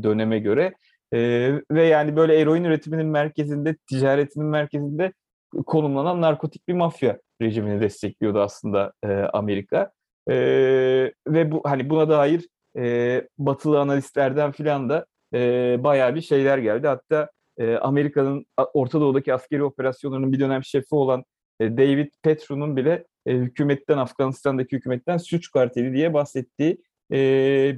[0.04, 0.74] döneme göre.
[1.13, 1.19] E,
[1.71, 5.13] ve yani böyle eroin üretiminin merkezinde, ticaretinin merkezinde
[5.65, 9.91] konumlanan narkotik bir mafya rejimini destekliyordu aslında e, Amerika.
[10.29, 10.35] E,
[11.27, 15.39] ve bu hani buna dair e, batılı analistlerden filan da e,
[15.83, 16.88] bayağı bir şeyler geldi.
[16.88, 21.23] Hatta e, Amerika'nın Orta Doğu'daki askeri operasyonlarının bir dönem şefi olan
[21.59, 26.77] e, David Petro'nun bile e, hükümetten, Afganistan'daki hükümetten suç karteli diye bahsettiği
[27.11, 27.17] e,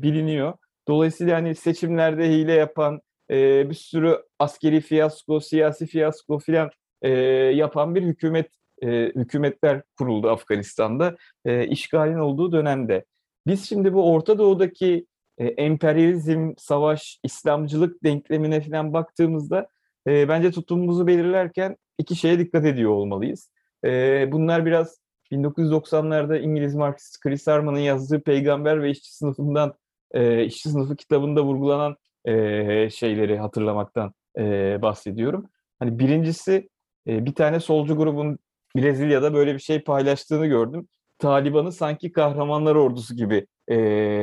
[0.03, 0.53] biliniyor.
[0.87, 6.69] Dolayısıyla hani seçimlerde hile yapan, e, bir sürü askeri fiyasko, siyasi fiyasko filan
[7.01, 7.09] e,
[7.53, 8.51] yapan bir hükümet
[8.83, 13.05] e, hükümetler kuruldu Afganistan'da e, işgalin olduğu dönemde.
[13.47, 15.05] Biz şimdi bu Orta Doğu'daki
[15.37, 19.67] e, emperyalizm, savaş, İslamcılık denklemine falan baktığımızda
[20.07, 23.51] e, bence tutumumuzu belirlerken iki şeye dikkat ediyor olmalıyız.
[23.85, 24.99] E, bunlar biraz
[25.31, 29.73] 1990'larda İngiliz Marksist Chris Arman'ın yazdığı Peygamber ve İşçi Sınıfından
[30.11, 35.49] e, İşçi Sınıfı kitabında vurgulanan e, şeyleri hatırlamaktan e, bahsediyorum.
[35.79, 36.69] Hani birincisi
[37.07, 38.39] e, bir tane solcu grubun
[38.75, 40.87] Brezilya'da böyle bir şey paylaştığını gördüm.
[41.19, 43.77] Taliban'ı sanki kahramanlar ordusu gibi e,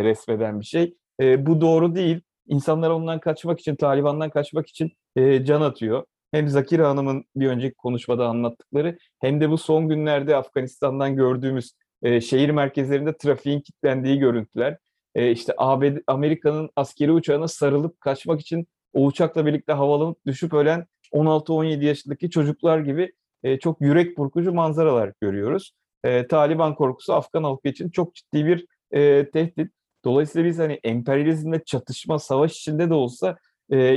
[0.04, 0.94] resmeden bir şey.
[1.20, 2.20] E, bu doğru değil.
[2.46, 6.04] İnsanlar ondan kaçmak için, Taliban'dan kaçmak için e, can atıyor.
[6.33, 12.20] Hem Zakir Hanım'ın bir önceki konuşmada anlattıkları hem de bu son günlerde Afganistan'dan gördüğümüz e,
[12.20, 14.78] şehir merkezlerinde trafiğin kilitlendiği görüntüler.
[15.14, 20.87] E, işte ABD, Amerika'nın askeri uçağına sarılıp kaçmak için o uçakla birlikte havalanıp düşüp ölen
[21.12, 23.12] 16-17 yaşındaki çocuklar gibi
[23.44, 25.72] e, çok yürek burkucu manzaralar görüyoruz.
[26.04, 29.72] E, Taliban korkusu Afgan halkı için çok ciddi bir e, tehdit.
[30.04, 33.37] Dolayısıyla biz hani emperyalizmle çatışma, savaş içinde de olsa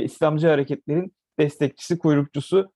[0.02, 2.70] İslamcı hareketlerin destekçisi, kuyrukçusu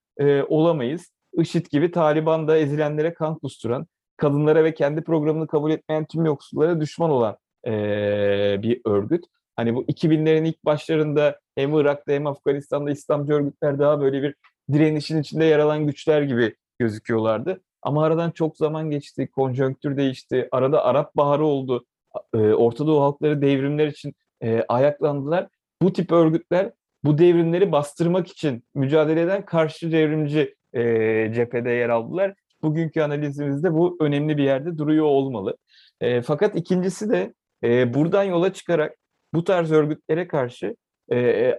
[0.48, 1.12] olamayız.
[1.32, 6.80] IŞİD gibi Taliban da ezilenlere kan kusturan, kadınlara ve kendi programını kabul etmeyen tüm yoksullara
[6.80, 7.36] düşman olan
[8.62, 9.24] bir örgüt.
[9.56, 14.34] Hani bu 2000'lerin ilk başlarında hem Irak'ta hem Afganistan'da İslamcı örgütler daha böyle bir
[14.72, 17.62] direnişin içinde yer alan güçler gibi gözüküyorlardı.
[17.82, 21.86] Ama aradan çok zaman geçti, konjonktür değişti, arada Arap Baharı oldu.
[22.34, 25.48] E, Orta Doğu halkları devrimler için e, ayaklandılar.
[25.82, 26.72] Bu tip örgütler
[27.04, 30.82] bu devrimleri bastırmak için mücadele eden karşı devrimci e,
[31.34, 32.34] cephede yer aldılar.
[32.62, 35.56] Bugünkü analizimizde bu önemli bir yerde duruyor olmalı.
[36.00, 38.96] E, fakat ikincisi de e, buradan yola çıkarak
[39.34, 40.76] bu tarz örgütlere karşı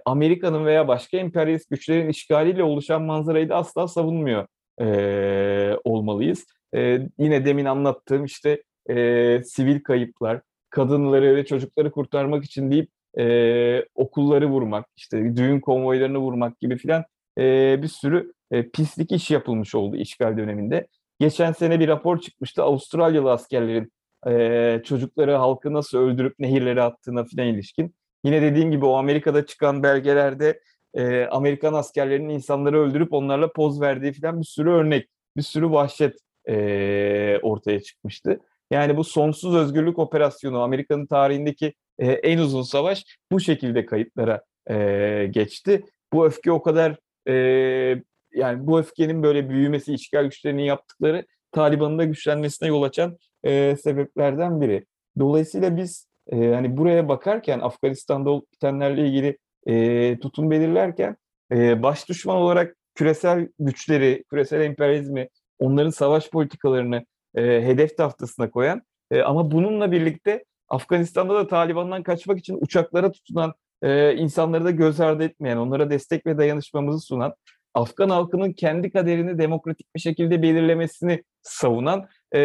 [0.04, 4.46] Amerika'nın veya başka emperyalist güçlerin işgaliyle oluşan manzarayı da asla savunmuyor
[4.80, 6.46] e, olmalıyız.
[6.74, 13.84] E, yine demin anlattığım işte e, sivil kayıplar, kadınları ve çocukları kurtarmak için deyip e,
[13.94, 17.04] okulları vurmak, işte düğün konvoylarını vurmak gibi filan
[17.38, 20.86] e, bir sürü e, pislik iş yapılmış oldu işgal döneminde.
[21.20, 23.92] Geçen sene bir rapor çıkmıştı Avustralyalı askerlerin
[24.28, 27.94] e, çocukları halkı nasıl öldürüp nehirlere attığına filan ilişkin.
[28.24, 30.60] Yine dediğim gibi o Amerika'da çıkan belgelerde
[30.94, 36.16] e, Amerikan askerlerinin insanları öldürüp onlarla poz verdiği filan bir sürü örnek, bir sürü vahşet
[36.48, 38.40] e, ortaya çıkmıştı.
[38.70, 45.28] Yani bu sonsuz özgürlük operasyonu Amerika'nın tarihindeki e, en uzun savaş bu şekilde kayıtlara e,
[45.30, 45.84] geçti.
[46.12, 46.96] Bu öfke o kadar
[47.28, 47.34] e,
[48.34, 54.60] yani bu öfkenin böyle büyümesi, işgal güçlerinin yaptıkları Taliban'ın da güçlenmesine yol açan e, sebeplerden
[54.60, 54.86] biri.
[55.18, 61.16] Dolayısıyla biz e, hani buraya bakarken Afganistan'da olup bitenlerle ilgili e, tutum belirlerken
[61.52, 68.82] e, baş düşman olarak küresel güçleri, küresel emperyalizmi, onların savaş politikalarını e, hedef tahtasına koyan
[69.10, 75.00] e, ama bununla birlikte Afganistan'da da Taliban'dan kaçmak için uçaklara tutunan e, insanları da göz
[75.00, 77.34] ardı etmeyen, onlara destek ve dayanışmamızı sunan,
[77.74, 82.40] Afgan halkının kendi kaderini demokratik bir şekilde belirlemesini savunan e,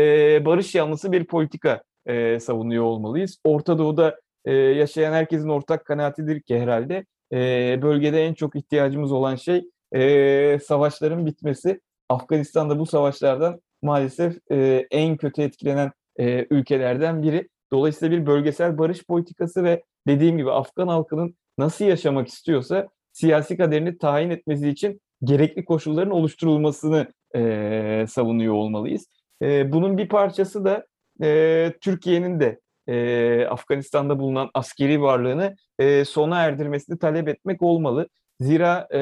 [0.46, 3.38] barış yanlısı bir politika e, savunuyor olmalıyız.
[3.44, 9.36] Orta Doğu'da e, yaşayan herkesin ortak kanaatidir ki herhalde e, bölgede en çok ihtiyacımız olan
[9.36, 11.82] şey e, savaşların bitmesi.
[12.10, 17.50] Afganistan'da bu savaşlardan maalesef e, en kötü etkilenen e, ülkelerden biri.
[17.72, 23.98] Dolayısıyla bir bölgesel barış politikası ve dediğim gibi Afgan halkının nasıl yaşamak istiyorsa siyasi kaderini
[23.98, 29.08] tayin etmesi için gerekli koşulların oluşturulmasını e, savunuyor olmalıyız.
[29.42, 30.86] E, bunun bir parçası da
[31.24, 38.10] e, Türkiye'nin de e, Afganistan'da bulunan askeri varlığını e, sona erdirmesini talep etmek olmalı.
[38.40, 39.00] Zira e,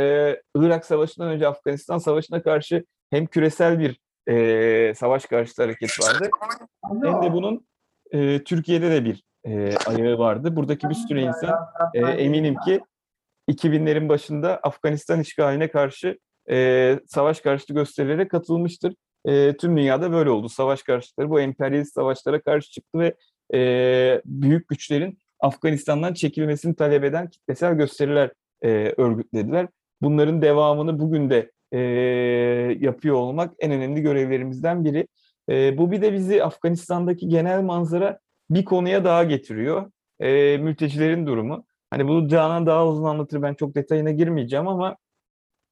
[0.56, 6.30] Irak Savaşı'ndan önce Afganistan Savaşı'na karşı hem küresel bir e, savaş karşıtı hareket vardı
[7.04, 7.68] hem de bunun
[8.12, 10.56] e, Türkiye'de de bir e, ayağı vardı.
[10.56, 11.56] Buradaki bir sürü insan
[11.94, 12.82] e, eminim ki
[13.50, 16.20] 2000'lerin başında Afganistan işgaline karşı
[16.50, 18.94] e, savaş karşıtı gösterilere katılmıştır.
[19.26, 20.50] E, tüm dünyada böyle oldu.
[20.50, 23.16] Savaş karşıtları bu emperyalist savaşlara karşı çıktı ve
[23.54, 28.32] e, büyük güçlerin Afganistan'dan çekilmesini talep eden kitlesel gösteriler
[28.62, 29.68] e, örgütlediler.
[30.02, 31.80] Bunların devamını bugün de e,
[32.80, 35.08] yapıyor olmak en önemli görevlerimizden biri.
[35.50, 39.92] E, bu bir de bizi Afganistan'daki genel manzara bir konuya daha getiriyor.
[40.20, 41.66] E, mültecilerin durumu.
[41.90, 43.42] Hani bunu Canan daha uzun anlatır.
[43.42, 44.98] Ben çok detayına girmeyeceğim ama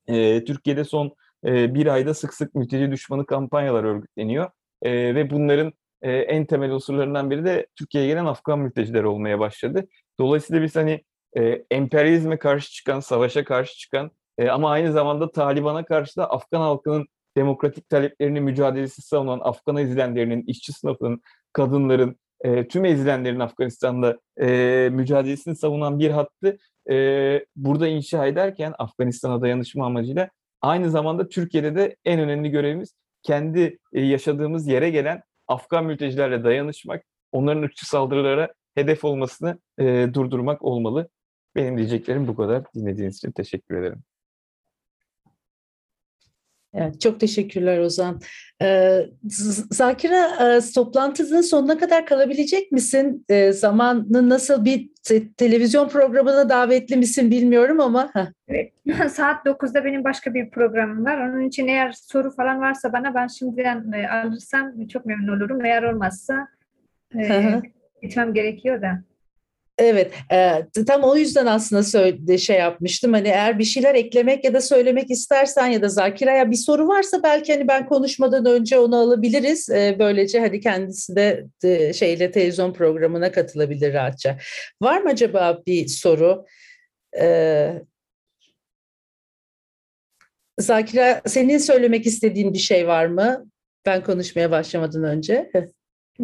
[0.08, 4.50] e, Türkiye'de son e, bir ayda sık sık mülteci düşmanı kampanyalar örgütleniyor.
[4.82, 5.74] E, ve bunların
[6.06, 9.88] e, en temel unsurlarından biri de Türkiye'ye gelen Afgan mülteciler olmaya başladı.
[10.20, 11.04] Dolayısıyla biz hani
[11.38, 16.62] e, emperyalizme karşı çıkan, savaşa karşı çıkan e, ama aynı zamanda Taliban'a karşı da Afgan
[16.62, 21.22] halkının demokratik taleplerini mücadelesi savunan Afgan ezilenlerinin, işçi sınıfının,
[21.54, 26.58] kadınların, e, tüm ezilenlerin Afganistan'da e, mücadelesini savunan bir hattı
[26.90, 30.30] e, burada inşa ederken Afganistan'a dayanışma amacıyla
[30.62, 37.04] aynı zamanda Türkiye'de de en önemli görevimiz kendi e, yaşadığımız yere gelen Afgan mültecilerle dayanışmak,
[37.32, 41.10] onların ırkçı saldırılara hedef olmasını e, durdurmak olmalı.
[41.56, 42.64] Benim diyeceklerim bu kadar.
[42.76, 44.04] Dinlediğiniz için teşekkür ederim.
[46.76, 48.20] Evet, çok teşekkürler Ozan.
[48.62, 49.00] Ee,
[49.72, 53.26] Zakira e, toplantının sonuna kadar kalabilecek misin?
[53.30, 58.12] E, zamanı nasıl bir te- televizyon programına davetli misin bilmiyorum ama.
[58.48, 58.72] Evet.
[59.12, 61.30] Saat 9'da benim başka bir programım var.
[61.30, 65.66] Onun için eğer soru falan varsa bana ben şimdiden e, alırsam çok memnun olurum.
[65.66, 66.48] Eğer olmazsa
[67.20, 67.62] e,
[68.02, 69.04] gitmem gerekiyor da.
[69.78, 73.14] Evet, e, tam o yüzden aslında söyle, şey yapmıştım.
[73.14, 77.24] Hani eğer bir şeyler eklemek ya da söylemek istersen ya da Zakira'ya bir soru varsa
[77.24, 79.70] belki hani ben konuşmadan önce onu alabiliriz.
[79.70, 84.38] E, böylece hadi kendisi de, de şeyle televizyon programına katılabilir rahatça.
[84.82, 86.46] Var mı acaba bir soru?
[87.20, 87.82] E,
[90.60, 93.46] Zakira, senin söylemek istediğin bir şey var mı?
[93.86, 95.52] Ben konuşmaya başlamadan önce.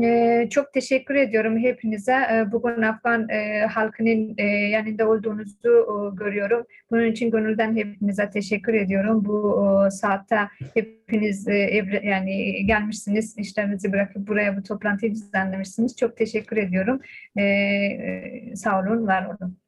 [0.04, 2.14] Ee, çok teşekkür ediyorum hepinize.
[2.14, 6.66] Ee, bugün Afgan e, halkının e, yanında olduğunuzu e, görüyorum.
[6.92, 9.26] Bunun için gönülden hepinize teşekkür ediyorum.
[9.26, 10.40] Bu e, saatte
[10.74, 15.98] hepiniz e, evre, yani gelmişsiniz, işlerinizi bırakıp buraya bu toplantıyı düzenlemişsiniz.
[15.98, 17.02] Çok teşekkür ediyorum.
[17.40, 19.61] E, sağ olun, var olun.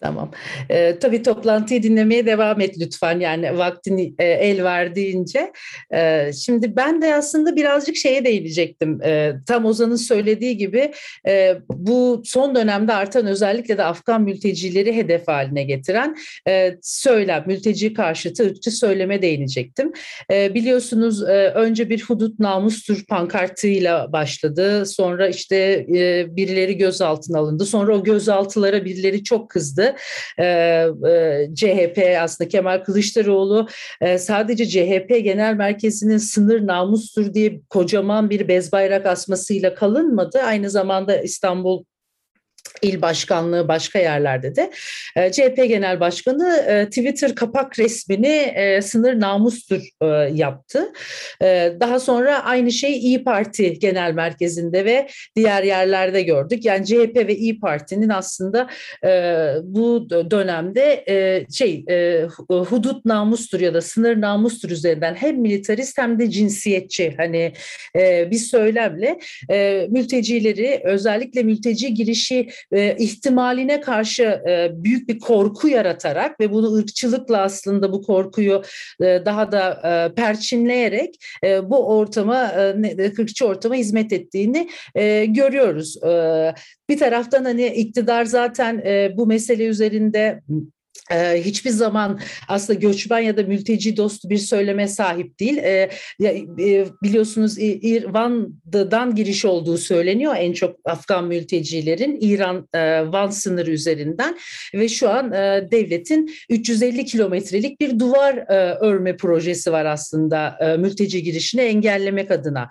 [0.00, 0.30] Tamam.
[0.70, 3.20] Ee, tabii toplantıyı dinlemeye devam et lütfen.
[3.20, 5.52] Yani vaktini e, el verdiğince.
[5.94, 9.00] Ee, şimdi ben de aslında birazcık şeye değinecektim.
[9.04, 10.92] Ee, tam Ozan'ın söylediği gibi
[11.28, 16.16] e, bu son dönemde artan özellikle de Afgan mültecileri hedef haline getiren
[16.48, 19.92] e, söylem, mülteci karşıtı ırkçı söyleme değinecektim.
[20.30, 24.86] E, biliyorsunuz e, önce bir hudut namustur pankartıyla başladı.
[24.86, 27.64] Sonra işte e, birileri gözaltına alındı.
[27.64, 29.83] Sonra o gözaltılara birileri çok kızdı.
[30.38, 33.68] E, e, CHP aslında Kemal Kılıçdaroğlu
[34.00, 40.38] e, sadece CHP Genel Merkezi'nin sınır namustur diye kocaman bir bez bayrak asmasıyla kalınmadı.
[40.38, 41.84] Aynı zamanda İstanbul
[42.82, 44.70] il başkanlığı başka yerlerde de
[45.32, 49.80] CHP Genel Başkanı Twitter kapak resmini sınır namustur
[50.32, 50.92] yaptı.
[51.80, 56.64] Daha sonra aynı şey İyi Parti Genel Merkezi'nde ve diğer yerlerde gördük.
[56.64, 58.68] Yani CHP ve İyi Parti'nin aslında
[59.62, 61.04] bu dönemde
[61.52, 61.84] şey
[62.48, 67.52] hudut namustur ya da sınır namustur üzerinden hem militarist hem de cinsiyetçi hani
[68.30, 69.18] bir söylemle
[69.88, 77.40] mültecileri özellikle mülteci girişi e, ihtimaline karşı e, büyük bir korku yaratarak ve bunu ırkçılıkla
[77.40, 78.62] aslında bu korkuyu
[79.00, 81.14] e, daha da e, perçinleyerek
[81.44, 85.96] e, bu ortama, e, ırkçı ortama hizmet ettiğini e, görüyoruz.
[86.02, 86.54] E,
[86.88, 90.40] bir taraftan hani iktidar zaten e, bu mesele üzerinde
[91.34, 95.62] hiçbir zaman aslında göçmen ya da mülteci dostu bir söyleme sahip değil.
[97.02, 104.38] Biliyorsunuz İran'dan giriş olduğu söyleniyor en çok Afgan mültecilerin İran-Van sınırı üzerinden
[104.74, 105.32] ve şu an
[105.70, 108.44] devletin 350 kilometrelik bir duvar
[108.80, 112.68] örme projesi var aslında mülteci girişini engellemek adına.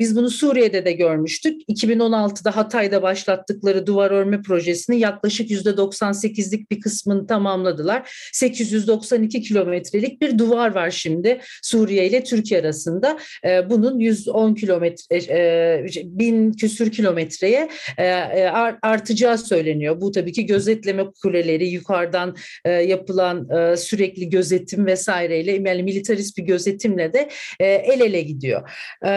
[0.00, 1.62] Biz bunu Suriye'de de görmüştük.
[1.68, 8.30] 2016'da Hatay'da başlattıkları duvar örme projesinin yaklaşık %98'lik bir kısmını tamam tamamladılar.
[8.32, 13.18] 892 kilometrelik bir duvar var şimdi Suriye ile Türkiye arasında.
[13.44, 17.68] E, bunun 110 kilometre, e, bin küsür kilometreye
[17.98, 18.46] e, e
[18.82, 20.00] artacağı söyleniyor.
[20.00, 26.42] Bu tabii ki gözetleme kuleleri, yukarıdan e, yapılan e, sürekli gözetim vesaireyle, yani militarist bir
[26.42, 27.28] gözetimle de
[27.60, 28.70] e, el ele gidiyor.
[29.04, 29.10] E,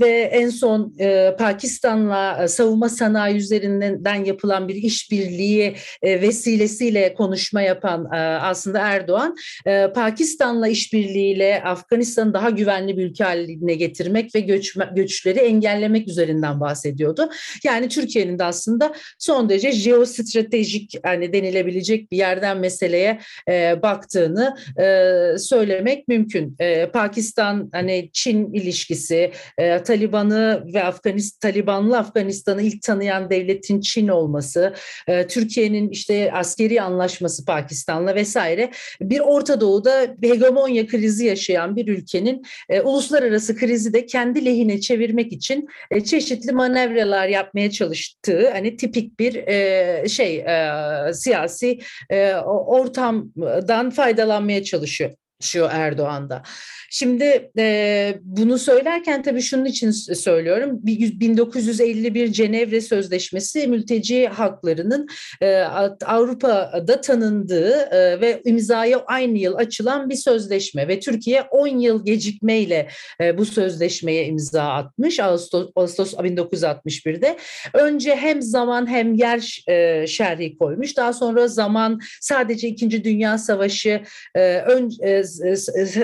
[0.00, 7.62] ve en son e, Pakistan'la e, savunma sanayi üzerinden yapılan bir işbirliği e, vesilesiyle konuşma
[7.68, 14.40] yapan e, aslında Erdoğan, e, Pakistan'la işbirliğiyle Afganistan'ı daha güvenli bir ülke haline getirmek ve
[14.40, 17.30] göç, göçleri engellemek üzerinden bahsediyordu.
[17.64, 24.56] Yani Türkiye'nin de aslında son derece jeostratejik yani denilebilecek bir yerden meseleye e, baktığını
[25.38, 26.56] söylemek mümkün.
[26.92, 29.32] Pakistan hani Çin ilişkisi,
[29.84, 34.74] Taliban'ı ve Afganistan Talibanlı Afganistan'ı ilk tanıyan devletin Çin olması,
[35.28, 38.70] Türkiye'nin işte askeri anlaşması Pakistan'la vesaire.
[39.00, 45.32] Bir Orta Doğu'da hegemonya krizi yaşayan bir ülkenin e, uluslararası krizi de kendi lehine çevirmek
[45.32, 50.72] için e, çeşitli manevralar yapmaya çalıştığı hani tipik bir e, şey e,
[51.12, 51.78] siyasi
[52.10, 56.42] e, ortamdan faydalanmaya çalışıyor şu Erdoğan'da.
[56.90, 60.78] Şimdi e, bunu söylerken tabii şunun için söylüyorum.
[60.82, 65.08] 1951 Cenevre Sözleşmesi mülteci haklarının
[65.40, 65.56] e,
[66.04, 72.88] Avrupa'da tanındığı e, ve imzaya aynı yıl açılan bir sözleşme ve Türkiye 10 yıl gecikmeyle
[73.20, 77.36] e, bu sözleşmeye imza atmış Ağustos, Ağustos 1961'de.
[77.74, 80.96] Önce hem zaman hem yer e, şerhi koymuş.
[80.96, 84.02] Daha sonra zaman sadece İkinci Dünya Savaşı
[84.34, 85.27] e, ön, e,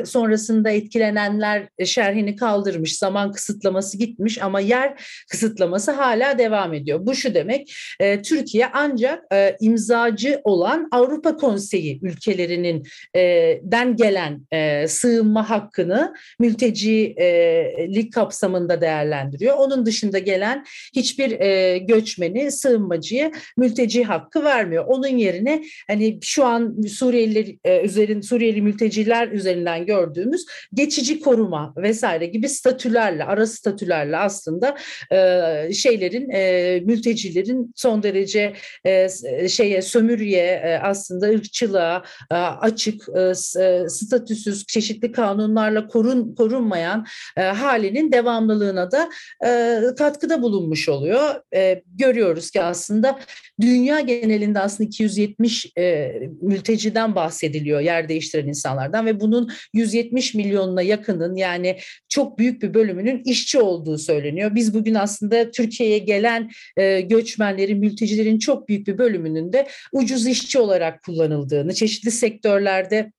[0.05, 7.01] sonrasında etkilenenler şerhini kaldırmış, zaman kısıtlaması gitmiş ama yer kısıtlaması hala devam ediyor.
[7.03, 12.83] Bu şu demek, e, Türkiye ancak e, imzacı olan Avrupa Konseyi ülkelerinin
[13.17, 13.21] e,
[13.63, 19.57] den gelen e, sığınma hakkını mültecilik kapsamında değerlendiriyor.
[19.57, 20.65] Onun dışında gelen
[20.97, 24.85] hiçbir e, göçmeni, sığınmacıyı mülteci hakkı vermiyor.
[24.87, 32.27] Onun yerine hani şu an Suriyeliler e, üzerin Suriyeli mülteciler üzerinden gördüğümüz geçici koruma vesaire
[32.27, 34.77] gibi statülerle, ara statülerle aslında
[35.13, 38.53] e, şeylerin, e, mültecilerin son derece
[38.85, 39.09] e,
[39.49, 43.21] şeye sömürüye e, aslında ırkçılığa e, açık, e,
[43.61, 49.09] e, statüsüz, çeşitli kanunlarla korun korunmayan e, halinin devamlılığına da
[49.47, 51.35] e, katkıda bulunmuş oluyor.
[51.55, 53.19] E, görüyoruz ki aslında
[53.61, 56.13] dünya genelinde aslında 270 e,
[56.43, 63.23] mülteciden bahsediliyor yer değiştiren insanlardan ve bunun 170 milyonuna yakının yani çok büyük bir bölümünün
[63.25, 64.55] işçi olduğu söyleniyor.
[64.55, 70.59] Biz bugün aslında Türkiye'ye gelen e, göçmenlerin, mültecilerin çok büyük bir bölümünün de ucuz işçi
[70.59, 73.13] olarak kullanıldığını, çeşitli sektörlerde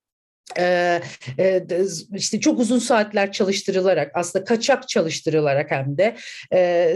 [2.14, 6.16] işte çok uzun saatler çalıştırılarak aslında kaçak çalıştırılarak hem de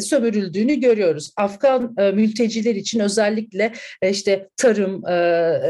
[0.00, 1.32] sömürüldüğünü görüyoruz.
[1.36, 3.72] Afgan mülteciler için özellikle
[4.10, 5.02] işte tarım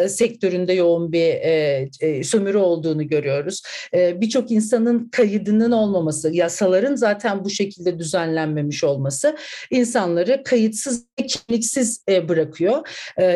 [0.08, 3.62] sektöründe yoğun bir e, sömürü olduğunu görüyoruz.
[3.94, 9.36] Birçok insanın kaydının olmaması, yasaların zaten bu şekilde düzenlenmemiş olması
[9.70, 12.88] insanları kayıtsız, kimliksiz e, bırakıyor.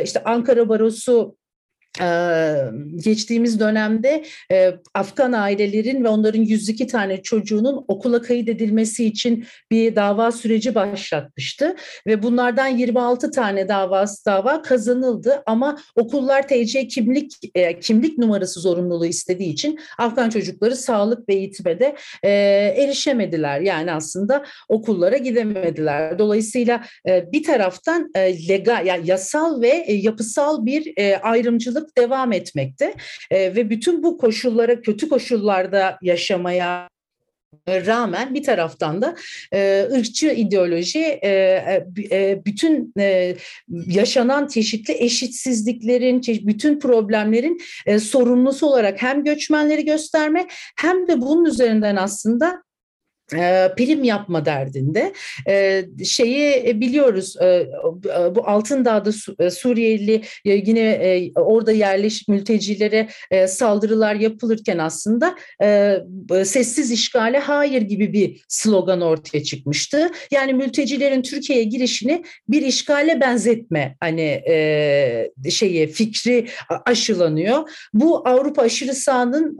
[0.04, 1.36] İşte Ankara Barosu
[3.04, 4.24] geçtiğimiz dönemde
[4.94, 11.76] Afgan ailelerin ve onların 102 tane çocuğunun okula kaydedilmesi için bir dava süreci başlatmıştı
[12.06, 17.32] ve bunlardan 26 tane davası dava kazanıldı ama okullar TC kimlik
[17.82, 21.96] kimlik numarası zorunluluğu istediği için Afgan çocukları sağlık ve eğitime de
[22.82, 23.60] erişemediler.
[23.60, 26.18] Yani aslında okullara gidemediler.
[26.18, 28.12] Dolayısıyla bir taraftan
[28.48, 32.94] legal yani yasal ve yapısal bir ayrımcılık hastalık devam etmekte.
[33.30, 36.88] E, ve bütün bu koşullara kötü koşullarda yaşamaya
[37.68, 39.16] rağmen bir taraftan da
[39.52, 41.30] e, ırkçı ideoloji e,
[42.10, 43.36] e, bütün e,
[43.86, 51.96] yaşanan çeşitli eşitsizliklerin, bütün problemlerin e, sorumlusu olarak hem göçmenleri gösterme hem de bunun üzerinden
[51.96, 52.62] aslında
[53.76, 55.12] prim yapma derdinde.
[56.04, 57.36] Şeyi biliyoruz
[58.34, 59.12] bu Altındağ'da
[59.50, 63.08] Suriyeli yine orada yerleşik mültecilere
[63.46, 65.34] saldırılar yapılırken aslında
[66.44, 70.10] sessiz işgale hayır gibi bir slogan ortaya çıkmıştı.
[70.30, 74.42] Yani mültecilerin Türkiye'ye girişini bir işgale benzetme hani
[75.50, 76.46] şeyi fikri
[76.86, 77.70] aşılanıyor.
[77.94, 79.58] Bu Avrupa aşırı sağının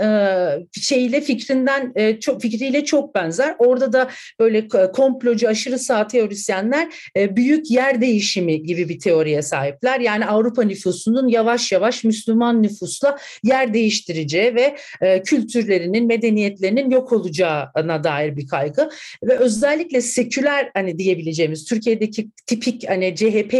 [0.73, 7.71] şeyiyle fikrinden çok fikriyle çok benzer Orada da böyle komplocu aşırı sağ teorisyenler e, büyük
[7.71, 10.01] yer değişimi gibi bir teoriye sahipler.
[10.01, 18.05] Yani Avrupa nüfusunun yavaş yavaş Müslüman nüfusla yer değiştireceği ve e, kültürlerinin, medeniyetlerinin yok olacağına
[18.05, 18.89] dair bir kaygı
[19.23, 23.55] ve özellikle seküler hani diyebileceğimiz Türkiye'deki tipik hani CHP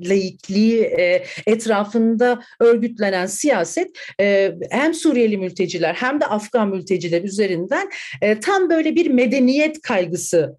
[0.00, 3.88] laikliği e, etrafında örgütlenen siyaset
[4.70, 7.90] hem Suriyeli mülteciler hem de Afgan mülteciler üzerinden
[8.40, 10.56] tam böyle bir medeniyet kaygısı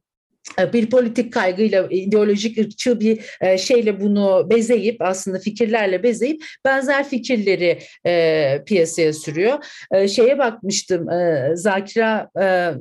[0.60, 7.10] e, bir politik kaygıyla, ideolojik ırkçı bir e, şeyle bunu bezeyip aslında fikirlerle bezeyip benzer
[7.10, 9.66] fikirleri e, piyasaya sürüyor.
[9.92, 12.74] E, şeye bakmıştım, e, Zakira e,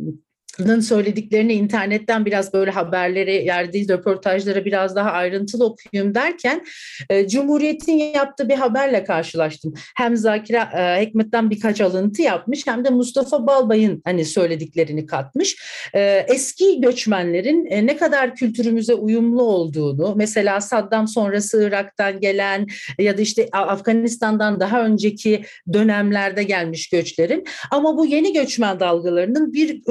[0.80, 6.64] söylediklerini internetten biraz böyle haberleri yer değil röportajlara biraz daha ayrıntılı okuyayım derken
[7.10, 9.74] e, Cumhuriyet'in yaptığı bir haberle karşılaştım.
[9.96, 15.56] Hem Zakira e, Hekmet'ten birkaç alıntı yapmış hem de Mustafa Balbay'ın hani söylediklerini katmış.
[15.94, 22.66] E, eski göçmenlerin e, ne kadar kültürümüze uyumlu olduğunu mesela Saddam sonrası Irak'tan gelen
[22.98, 29.82] ya da işte Afganistan'dan daha önceki dönemlerde gelmiş göçlerin ama bu yeni göçmen dalgalarının bir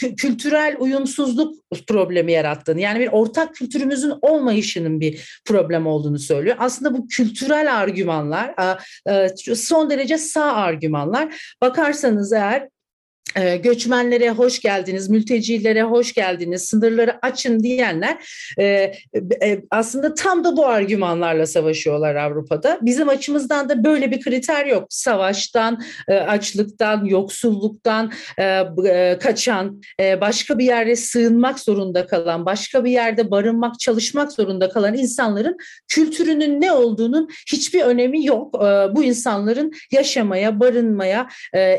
[0.00, 1.54] kültürel uyumsuzluk
[1.86, 6.56] problemi yarattığını yani bir ortak kültürümüzün olmayışının bir problem olduğunu söylüyor.
[6.58, 8.54] Aslında bu kültürel argümanlar
[9.54, 11.54] son derece sağ argümanlar.
[11.62, 12.68] Bakarsanız eğer e,
[13.62, 18.18] göçmenlere hoş geldiniz, mültecilere hoş geldiniz, sınırları açın diyenler
[18.58, 18.64] e,
[19.42, 22.78] e, aslında tam da bu argümanlarla savaşıyorlar Avrupa'da.
[22.82, 24.86] Bizim açımızdan da böyle bir kriter yok.
[24.90, 28.12] Savaştan, e, açlıktan, yoksulluktan
[29.20, 29.82] kaçan,
[30.20, 35.56] başka bir yerde sığınmak zorunda kalan, başka bir yerde barınmak, çalışmak zorunda kalan insanların
[35.88, 38.54] kültürünün ne olduğunun hiçbir önemi yok.
[38.96, 41.28] Bu insanların yaşamaya, barınmaya,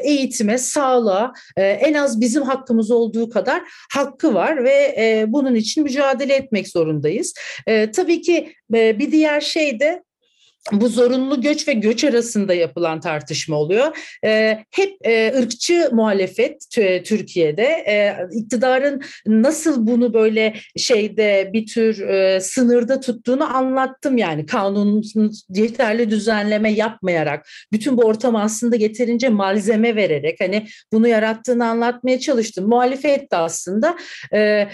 [0.04, 3.62] eğitime, sağlığa, e, en az bizim hakkımız olduğu kadar
[3.94, 7.34] hakkı var ve e, bunun için mücadele etmek zorundayız.
[7.68, 10.04] E, tabii ki e, bir diğer şey de
[10.72, 13.97] bu zorunlu göç ve göç arasında yapılan tartışma oluyor.
[14.26, 16.66] E, hep e, ırkçı muhalefet
[17.05, 25.03] Türkiye'de e, iktidarın nasıl bunu böyle şeyde bir tür e, sınırda tuttuğunu anlattım yani kanunun
[25.49, 32.70] yeterli düzenleme yapmayarak bütün bu ortamı aslında yeterince malzeme vererek hani bunu yarattığını anlatmaya çalıştım.
[32.70, 33.97] Muhalefet de aslında
[34.34, 34.68] e,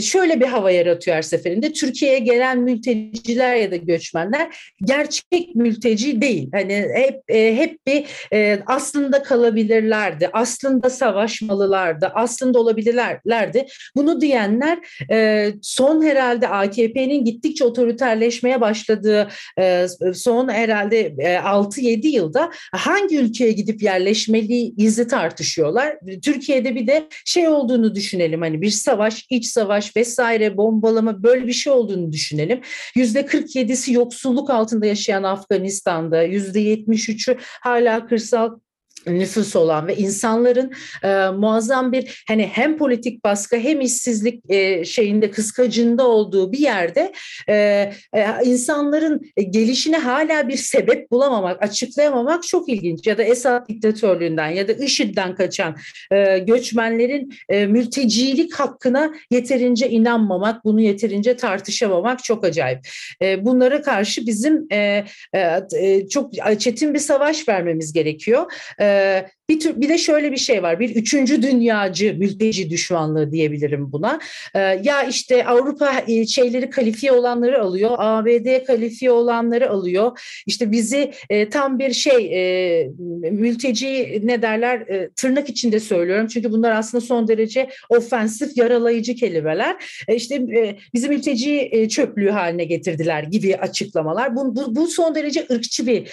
[0.00, 6.20] şöyle bir hava yaratıyor her seferinde Türkiye'ye gelen mülteciler ya da göçmenler gerçek tek mülteci
[6.20, 6.48] değil.
[6.52, 13.66] Hani hep e, hep bir e, aslında kalabilirlerdi, aslında savaşmalılardı, aslında olabilirlerdi.
[13.96, 14.78] Bunu diyenler
[15.10, 19.28] e, son herhalde AKP'nin gittikçe otoriterleşmeye başladığı
[19.60, 25.96] e, son herhalde e, 6-7 yılda hangi ülkeye gidip yerleşmeliyizi tartışıyorlar.
[26.22, 31.52] Türkiye'de bir de şey olduğunu düşünelim hani bir savaş, iç savaş vesaire bombalama böyle bir
[31.52, 32.60] şey olduğunu düşünelim.
[32.94, 38.58] Yüzde 47'si yoksulluk altında yaşayan yaşayan Afganistan'da %73'ü hala kırsal
[39.06, 40.72] nüfus olan ve insanların
[41.04, 47.12] e, muazzam bir hani hem politik baskı hem işsizlik e, şeyinde kıskacında olduğu bir yerde
[47.48, 53.06] e, e, insanların gelişine hala bir sebep bulamamak, açıklayamamak çok ilginç.
[53.06, 55.76] Ya da Esad diktatörlüğünden ya da IŞİD'den kaçan
[56.12, 62.78] e, göçmenlerin e, mültecilik hakkına yeterince inanmamak, bunu yeterince tartışamamak çok acayip.
[63.22, 65.04] E, bunlara karşı bizim e,
[65.34, 68.52] e, çok çetin bir savaş vermemiz gerekiyor.
[68.80, 70.80] E, uh, Bir, tür, bir de şöyle bir şey var.
[70.80, 74.20] Bir üçüncü dünyacı mülteci düşmanlığı diyebilirim buna.
[74.54, 77.90] Ee, ya işte Avrupa e, şeyleri kalifiye olanları alıyor.
[77.98, 80.18] ABD kalifiye olanları alıyor.
[80.46, 82.88] İşte bizi e, tam bir şey e,
[83.30, 86.26] mülteci ne derler tırnak içinde söylüyorum.
[86.26, 89.76] Çünkü bunlar aslında son derece ofensif yaralayıcı kelimeler.
[90.08, 90.46] E, işte
[90.94, 94.36] bizi mülteci çöplüğü haline getirdiler gibi açıklamalar.
[94.36, 96.08] Bu, bu, bu son derece ırkçı bir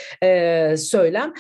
[0.78, 1.34] söylem.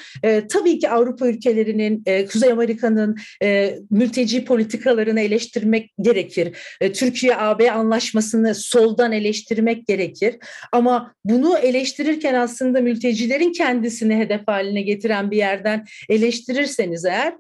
[0.49, 6.57] Tabii ki Avrupa ülkelerinin e, Kuzey Amerika'nın e, mülteci politikalarını eleştirmek gerekir.
[6.81, 10.35] E, Türkiye-AB anlaşmasını soldan eleştirmek gerekir.
[10.71, 17.33] Ama bunu eleştirirken aslında mültecilerin kendisini hedef haline getiren bir yerden eleştirirseniz eğer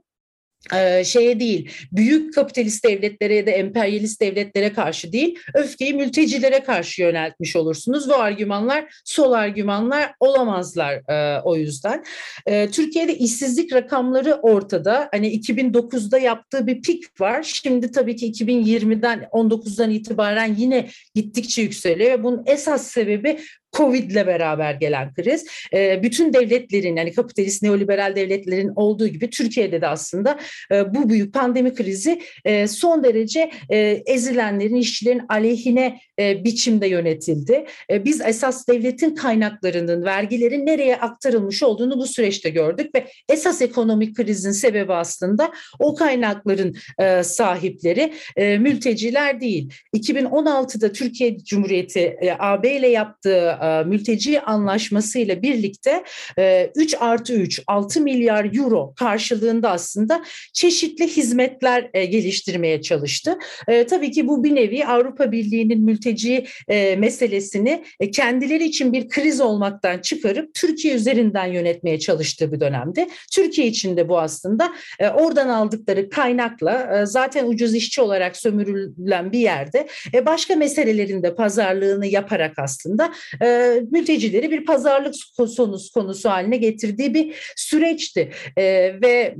[1.05, 7.55] şeye değil, büyük kapitalist devletlere ya da emperyalist devletlere karşı değil, öfkeyi mültecilere karşı yöneltmiş
[7.55, 8.09] olursunuz.
[8.09, 12.03] Bu argümanlar sol argümanlar olamazlar e, o yüzden.
[12.45, 15.09] E, Türkiye'de işsizlik rakamları ortada.
[15.11, 17.43] Hani 2009'da yaptığı bir pik var.
[17.43, 22.23] Şimdi tabii ki 2020'den 19'dan itibaren yine gittikçe yükseliyor.
[22.23, 23.39] Bunun esas sebebi
[23.73, 25.45] Covid ile beraber gelen kriz.
[25.73, 30.39] E, bütün devletlerin yani kapitalist neoliberal devletlerin olduğu gibi Türkiye'de de aslında
[30.71, 37.65] e, bu büyük pandemi krizi e, son derece e, ezilenlerin, işçilerin aleyhine e, biçimde yönetildi.
[37.91, 44.15] E, biz esas devletin kaynaklarının, vergilerin nereye aktarılmış olduğunu bu süreçte gördük ve esas ekonomik
[44.15, 49.73] krizin sebebi aslında o kaynakların e, sahipleri e, mülteciler değil.
[49.95, 56.03] 2016'da Türkiye Cumhuriyeti e, AB ile yaptığı e, mülteci anlaşmasıyla birlikte
[56.37, 63.37] e, 3 artı 3 6 milyar euro karşılığında aslında çeşitli hizmetler e, geliştirmeye çalıştı.
[63.67, 69.09] E, tabii ki bu bir nevi Avrupa Birliği'nin mülteci e, meselesini e, kendileri için bir
[69.09, 73.09] kriz olmaktan çıkarıp Türkiye üzerinden yönetmeye çalıştığı bir dönemde.
[73.31, 79.31] Türkiye için de bu aslında e, oradan aldıkları kaynakla e, zaten ucuz işçi olarak sömürülen
[79.31, 83.52] bir yerde e, başka meselelerin de pazarlığını yaparak aslında e,
[83.91, 88.31] mültecileri bir pazarlık konusu, konusu haline getirdiği bir süreçti.
[88.57, 88.63] E,
[89.01, 89.35] ve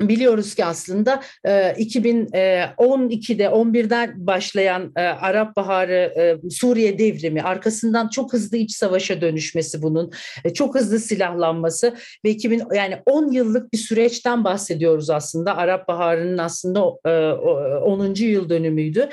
[0.00, 9.20] Biliyoruz ki aslında 2012'de 11'den başlayan Arap Baharı Suriye devrimi arkasından çok hızlı iç savaşa
[9.20, 10.12] dönüşmesi bunun
[10.54, 16.84] çok hızlı silahlanması ve 2000 yani 10 yıllık bir süreçten bahsediyoruz aslında Arap Baharı'nın aslında
[16.84, 18.14] 10.
[18.14, 19.08] yıl dönümüydü.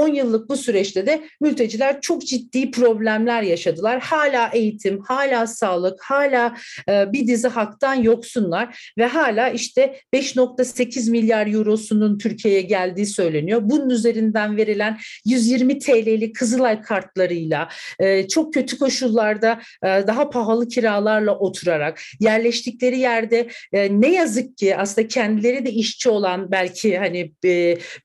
[0.00, 4.00] 10 yıllık bu süreçte de mülteciler çok ciddi problemler yaşadılar.
[4.00, 6.56] Hala eğitim, hala sağlık, hala
[6.88, 13.60] bir dizi haktan yoksunlar ve hala işte 5.8 milyar eurosunun Türkiye'ye geldiği söyleniyor.
[13.64, 21.38] Bunun üzerinden verilen 120 TL'lik Kızılay kartlarıyla e, çok kötü koşullarda e, daha pahalı kiralarla
[21.38, 27.32] oturarak yerleştikleri yerde e, ne yazık ki aslında kendileri de işçi olan belki hani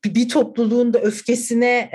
[0.06, 1.92] bir topluluğun da öfkesine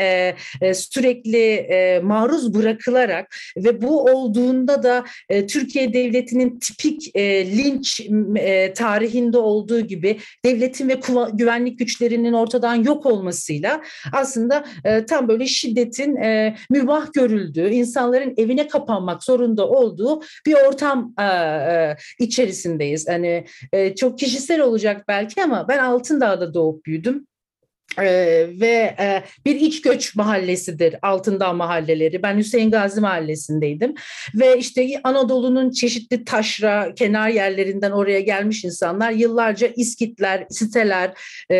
[0.74, 1.66] sürekli
[2.02, 5.04] maruz bırakılarak ve bu olduğunda da
[5.48, 7.16] Türkiye Devleti'nin tipik
[7.56, 8.00] linç
[8.74, 11.00] tarihinde olduğu gibi gibi devletin ve
[11.32, 13.82] güvenlik güçlerinin ortadan yok olmasıyla
[14.12, 21.14] aslında e, tam böyle şiddetin e, mübah görüldüğü, insanların evine kapanmak zorunda olduğu bir ortam
[21.18, 23.08] e, e, içerisindeyiz.
[23.08, 27.26] Hani e, çok kişisel olacak belki ama ben Altındağ'da doğup büyüdüm.
[27.98, 32.22] Ee, ve e, bir iç göç mahallesidir Altındağ mahalleleri.
[32.22, 33.94] Ben Hüseyin Gazi mahallesindeydim
[34.34, 41.12] ve işte Anadolu'nun çeşitli taşra kenar yerlerinden oraya gelmiş insanlar yıllarca iskitler, siteler
[41.50, 41.56] e,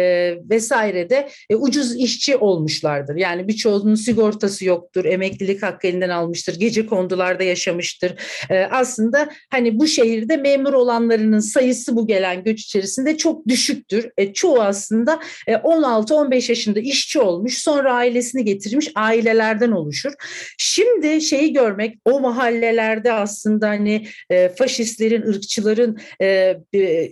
[0.50, 3.16] vesairede e, ucuz işçi olmuşlardır.
[3.16, 8.14] Yani birçoğunun sigortası yoktur, emeklilik hakkı elinden almıştır, gece kondularda yaşamıştır.
[8.50, 14.10] E, aslında hani bu şehirde memur olanlarının sayısı bu gelen göç içerisinde çok düşüktür.
[14.16, 20.12] E, çoğu aslında e, 16 15 yaşında işçi olmuş sonra ailesini getirmiş ailelerden oluşur.
[20.58, 26.56] Şimdi şeyi görmek o mahallelerde aslında hani e, faşistlerin, ırkçıların e,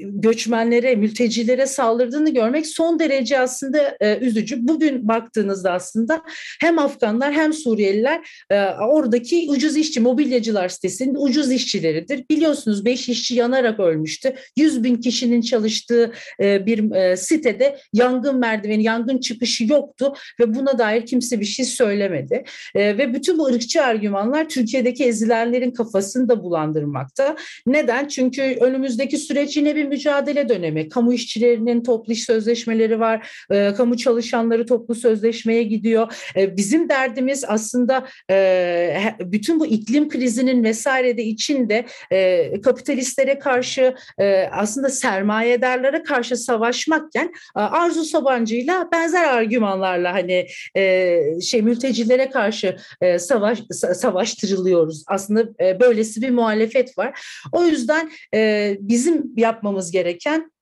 [0.00, 4.68] göçmenlere, mültecilere saldırdığını görmek son derece aslında e, üzücü.
[4.68, 6.22] Bugün baktığınızda aslında
[6.60, 12.24] hem Afganlar hem Suriyeliler e, oradaki ucuz işçi mobilyacılar sitesinin ucuz işçileridir.
[12.30, 14.34] Biliyorsunuz 5 işçi yanarak ölmüştü.
[14.56, 20.78] 100 bin kişinin çalıştığı e, bir e, sitede yangın merdiveni, yangın çıkışı yoktu ve buna
[20.78, 22.44] dair kimse bir şey söylemedi.
[22.74, 27.36] E, ve bütün bu ırkçı argümanlar Türkiye'deki ezilenlerin kafasını da bulandırmakta.
[27.66, 28.08] Neden?
[28.08, 30.88] Çünkü önümüzdeki süreç yine bir mücadele dönemi.
[30.88, 33.44] Kamu işçilerinin toplu iş sözleşmeleri var.
[33.50, 36.12] E, kamu çalışanları toplu sözleşmeye gidiyor.
[36.36, 43.94] E, bizim derdimiz aslında e, bütün bu iklim krizinin vesaire de içinde e, kapitalistlere karşı
[44.18, 53.18] e, aslında sermayedarlara karşı savaşmakken Arzu Sabancı'yla benzer argümanlarla hani e, şey mültecilere karşı e,
[53.18, 53.62] savaş
[53.94, 55.04] savaştırılıyoruz.
[55.06, 57.20] Aslında e, böylesi bir muhalefet var.
[57.52, 60.53] O yüzden e, bizim yapmamız gereken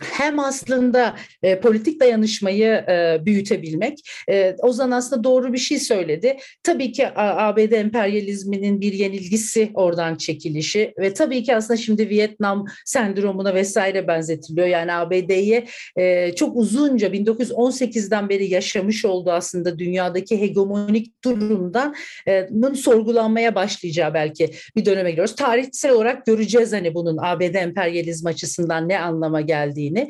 [0.00, 3.98] hem aslında e, politik dayanışmayı e, büyütebilmek.
[4.28, 6.36] E, Ozan aslında doğru bir şey söyledi.
[6.62, 13.54] Tabii ki ABD emperyalizminin bir yenilgisi oradan çekilişi ve tabii ki aslında şimdi Vietnam sendromuna
[13.54, 14.66] vesaire benzetiliyor.
[14.66, 15.66] Yani ABD'ye
[15.96, 21.94] e, çok uzunca 1918'den beri yaşamış olduğu aslında dünyadaki hegemonik durumdan
[22.28, 25.34] e, bunun sorgulanmaya başlayacağı belki bir döneme giriyoruz.
[25.34, 30.08] Tarihsel olarak göreceğiz hani bunun ABD emperyalizmi açısından ne anlama geldiği geldiğini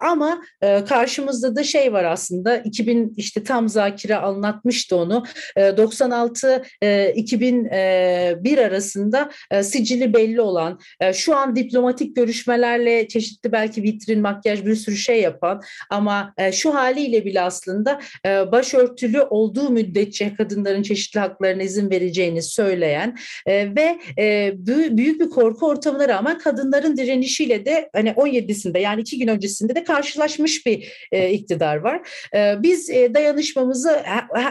[0.00, 0.42] ama
[0.88, 5.24] karşımızda da şey var aslında 2000 işte tam Zakire anlatmıştı onu.
[5.56, 6.62] 96
[7.14, 9.30] 2001 arasında
[9.62, 10.80] sicili belli olan
[11.12, 17.24] şu an diplomatik görüşmelerle çeşitli belki vitrin makyaj bir sürü şey yapan ama şu haliyle
[17.24, 18.00] bile aslında
[18.52, 23.16] başörtülü olduğu müddetçe kadınların çeşitli haklarına izin vereceğini söyleyen
[23.48, 23.98] ve
[24.96, 29.84] büyük bir korku ortamına rağmen kadınların direnişiyle de hani 17'sinde yani iki gün öncesinde de
[29.84, 32.08] karşılaşmış bir e, iktidar var.
[32.34, 34.02] E, biz e, dayanışmamızı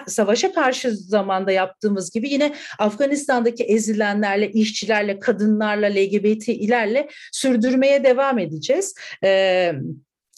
[0.07, 8.95] savaşa karşı zamanda yaptığımız gibi yine Afganistan'daki ezilenlerle, işçilerle, kadınlarla, LGBT'lerle sürdürmeye devam edeceğiz.
[9.21, 9.75] Evet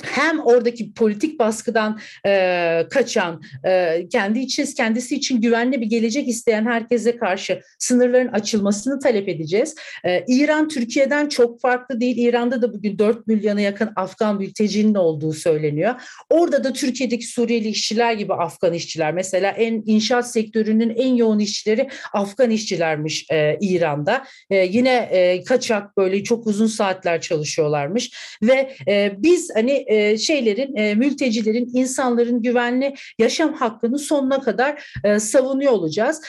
[0.04, 6.66] hem oradaki politik baskıdan e, kaçan, e, kendi için kendisi için güvenli bir gelecek isteyen
[6.66, 9.76] herkese karşı sınırların açılmasını talep edeceğiz.
[10.06, 12.18] E, İran Türkiye'den çok farklı değil.
[12.18, 15.96] İran'da da bugün 4 milyona yakın Afgan mültecinin olduğu söyleniyor.
[16.30, 19.14] Orada da Türkiye'deki Suriyeli işçiler gibi Afgan işçiler.
[19.14, 24.24] Mesela en inşaat sektörünün en yoğun işçileri Afgan işçilermiş e, İran'da.
[24.50, 28.12] E, yine e, kaçak böyle çok uzun saatler çalışıyorlarmış
[28.44, 35.20] ve e, biz hani e, şeylerin, e, mültecilerin, insanların güvenli yaşam hakkını sonuna kadar e,
[35.20, 36.22] savunuyor olacağız.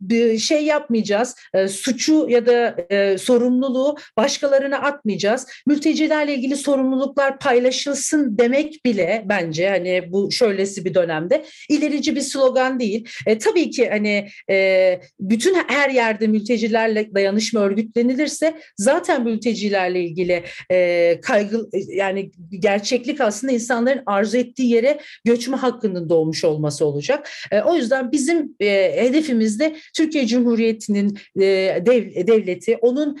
[0.00, 1.36] Bir şey yapmayacağız,
[1.68, 2.76] suçu ya da
[3.18, 5.46] sorumluluğu başkalarına atmayacağız.
[5.66, 12.80] Mültecilerle ilgili sorumluluklar paylaşılsın demek bile bence hani bu şöylesi bir dönemde ilerici bir slogan
[12.80, 13.08] değil.
[13.26, 21.18] E, tabii ki hani e, bütün her yerde mültecilerle dayanışma örgütlenilirse zaten mültecilerle ilgili e,
[21.22, 27.30] kaygı yani gerçek gerçeklik aslında insanların arzu ettiği yere göçme hakkının doğmuş olması olacak.
[27.50, 31.42] E, o yüzden bizim e, hedefimiz de Türkiye Cumhuriyeti'nin e,
[31.86, 33.18] dev, devleti, onun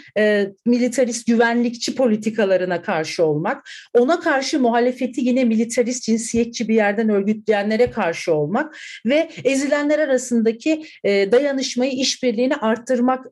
[0.66, 8.34] militarist güvenlikçi politikalarına karşı olmak, ona karşı muhalefeti yine militarist cinsiyetçi bir yerden örgütleyenlere karşı
[8.34, 13.26] olmak ve ezilenler arasındaki dayanışmayı, işbirliğini arttırmak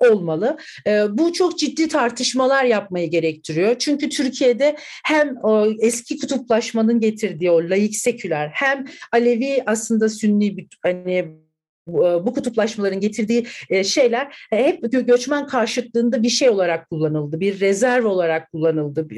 [0.00, 0.56] olmalı.
[1.08, 3.76] Bu çok ciddi tartışmalar yapmayı gerektiriyor.
[3.78, 5.36] Çünkü Türkiye'de hem
[5.80, 11.40] eski kutuplaşmanın getirdiği o laik seküler hem Alevi aslında Sünni hani
[12.26, 17.40] bu kutuplaşmaların getirdiği e, şeyler e, hep göçmen karşıtlığında bir şey olarak kullanıldı.
[17.40, 19.08] Bir rezerv olarak kullanıldı.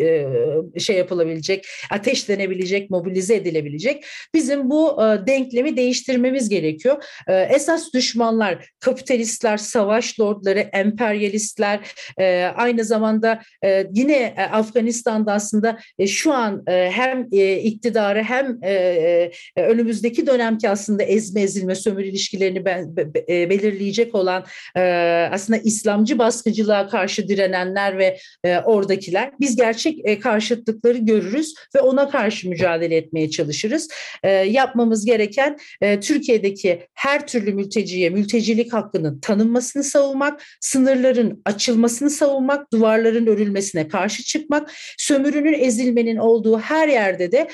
[0.79, 4.05] Şey yapılabilecek, ateşlenebilecek, mobilize edilebilecek.
[4.35, 4.97] Bizim bu
[5.27, 7.05] denklemi değiştirmemiz gerekiyor.
[7.29, 11.81] Esas düşmanlar kapitalistler, savaş lordları, emperyalistler
[12.57, 13.43] aynı zamanda
[13.93, 17.29] yine Afganistan'da aslında şu an hem
[17.63, 18.59] iktidarı hem
[19.57, 22.62] önümüzdeki dönemki aslında ezme ezilme sömürü ilişkilerini
[23.29, 24.45] e, belirleyecek olan
[24.77, 24.81] e,
[25.33, 32.49] aslında İslamcı baskıcılığa karşı direnenler ve e, oradakiler biz gerçek karşıtlıkları görürüz ve ona karşı
[32.49, 33.89] mücadele etmeye çalışırız.
[34.47, 35.59] Yapmamız gereken
[36.01, 44.73] Türkiye'deki her türlü mülteciye mültecilik hakkının tanınmasını savunmak, sınırların açılmasını savunmak, duvarların örülmesine karşı çıkmak,
[44.99, 47.49] sömürünün ezilmenin olduğu her yerde de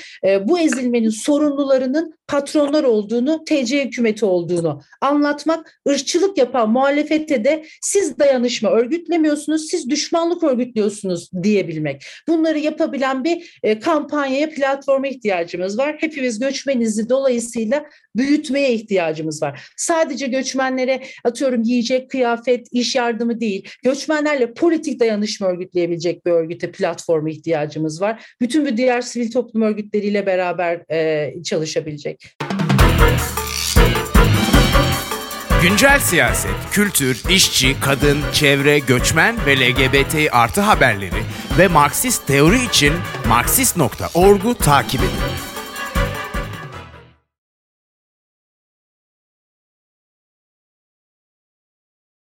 [0.47, 8.69] bu ezilmenin sorumlularının patronlar olduğunu, TC hükümeti olduğunu anlatmak, ırkçılık yapan muhalefete de siz dayanışma
[8.69, 12.05] örgütlemiyorsunuz, siz düşmanlık örgütlüyorsunuz diyebilmek.
[12.27, 15.95] Bunları yapabilen bir e, kampanyaya, platforma ihtiyacımız var.
[15.99, 17.85] Hepimiz göçmenizi dolayısıyla
[18.15, 19.61] büyütmeye ihtiyacımız var.
[19.77, 27.29] Sadece göçmenlere atıyorum yiyecek, kıyafet, iş yardımı değil, göçmenlerle politik dayanışma örgütleyebilecek bir örgüte, platforma
[27.29, 28.25] ihtiyacımız var.
[28.41, 32.48] Bütün bu diğer sivil toplum örgütleriyle beraber e, çalışabilecek.
[35.61, 41.23] Güncel siyaset, kültür, işçi, kadın, çevre, göçmen ve LGBT artı haberleri
[41.57, 42.93] ve Marksist teori için
[43.27, 45.48] Marksist.org'u takip edin.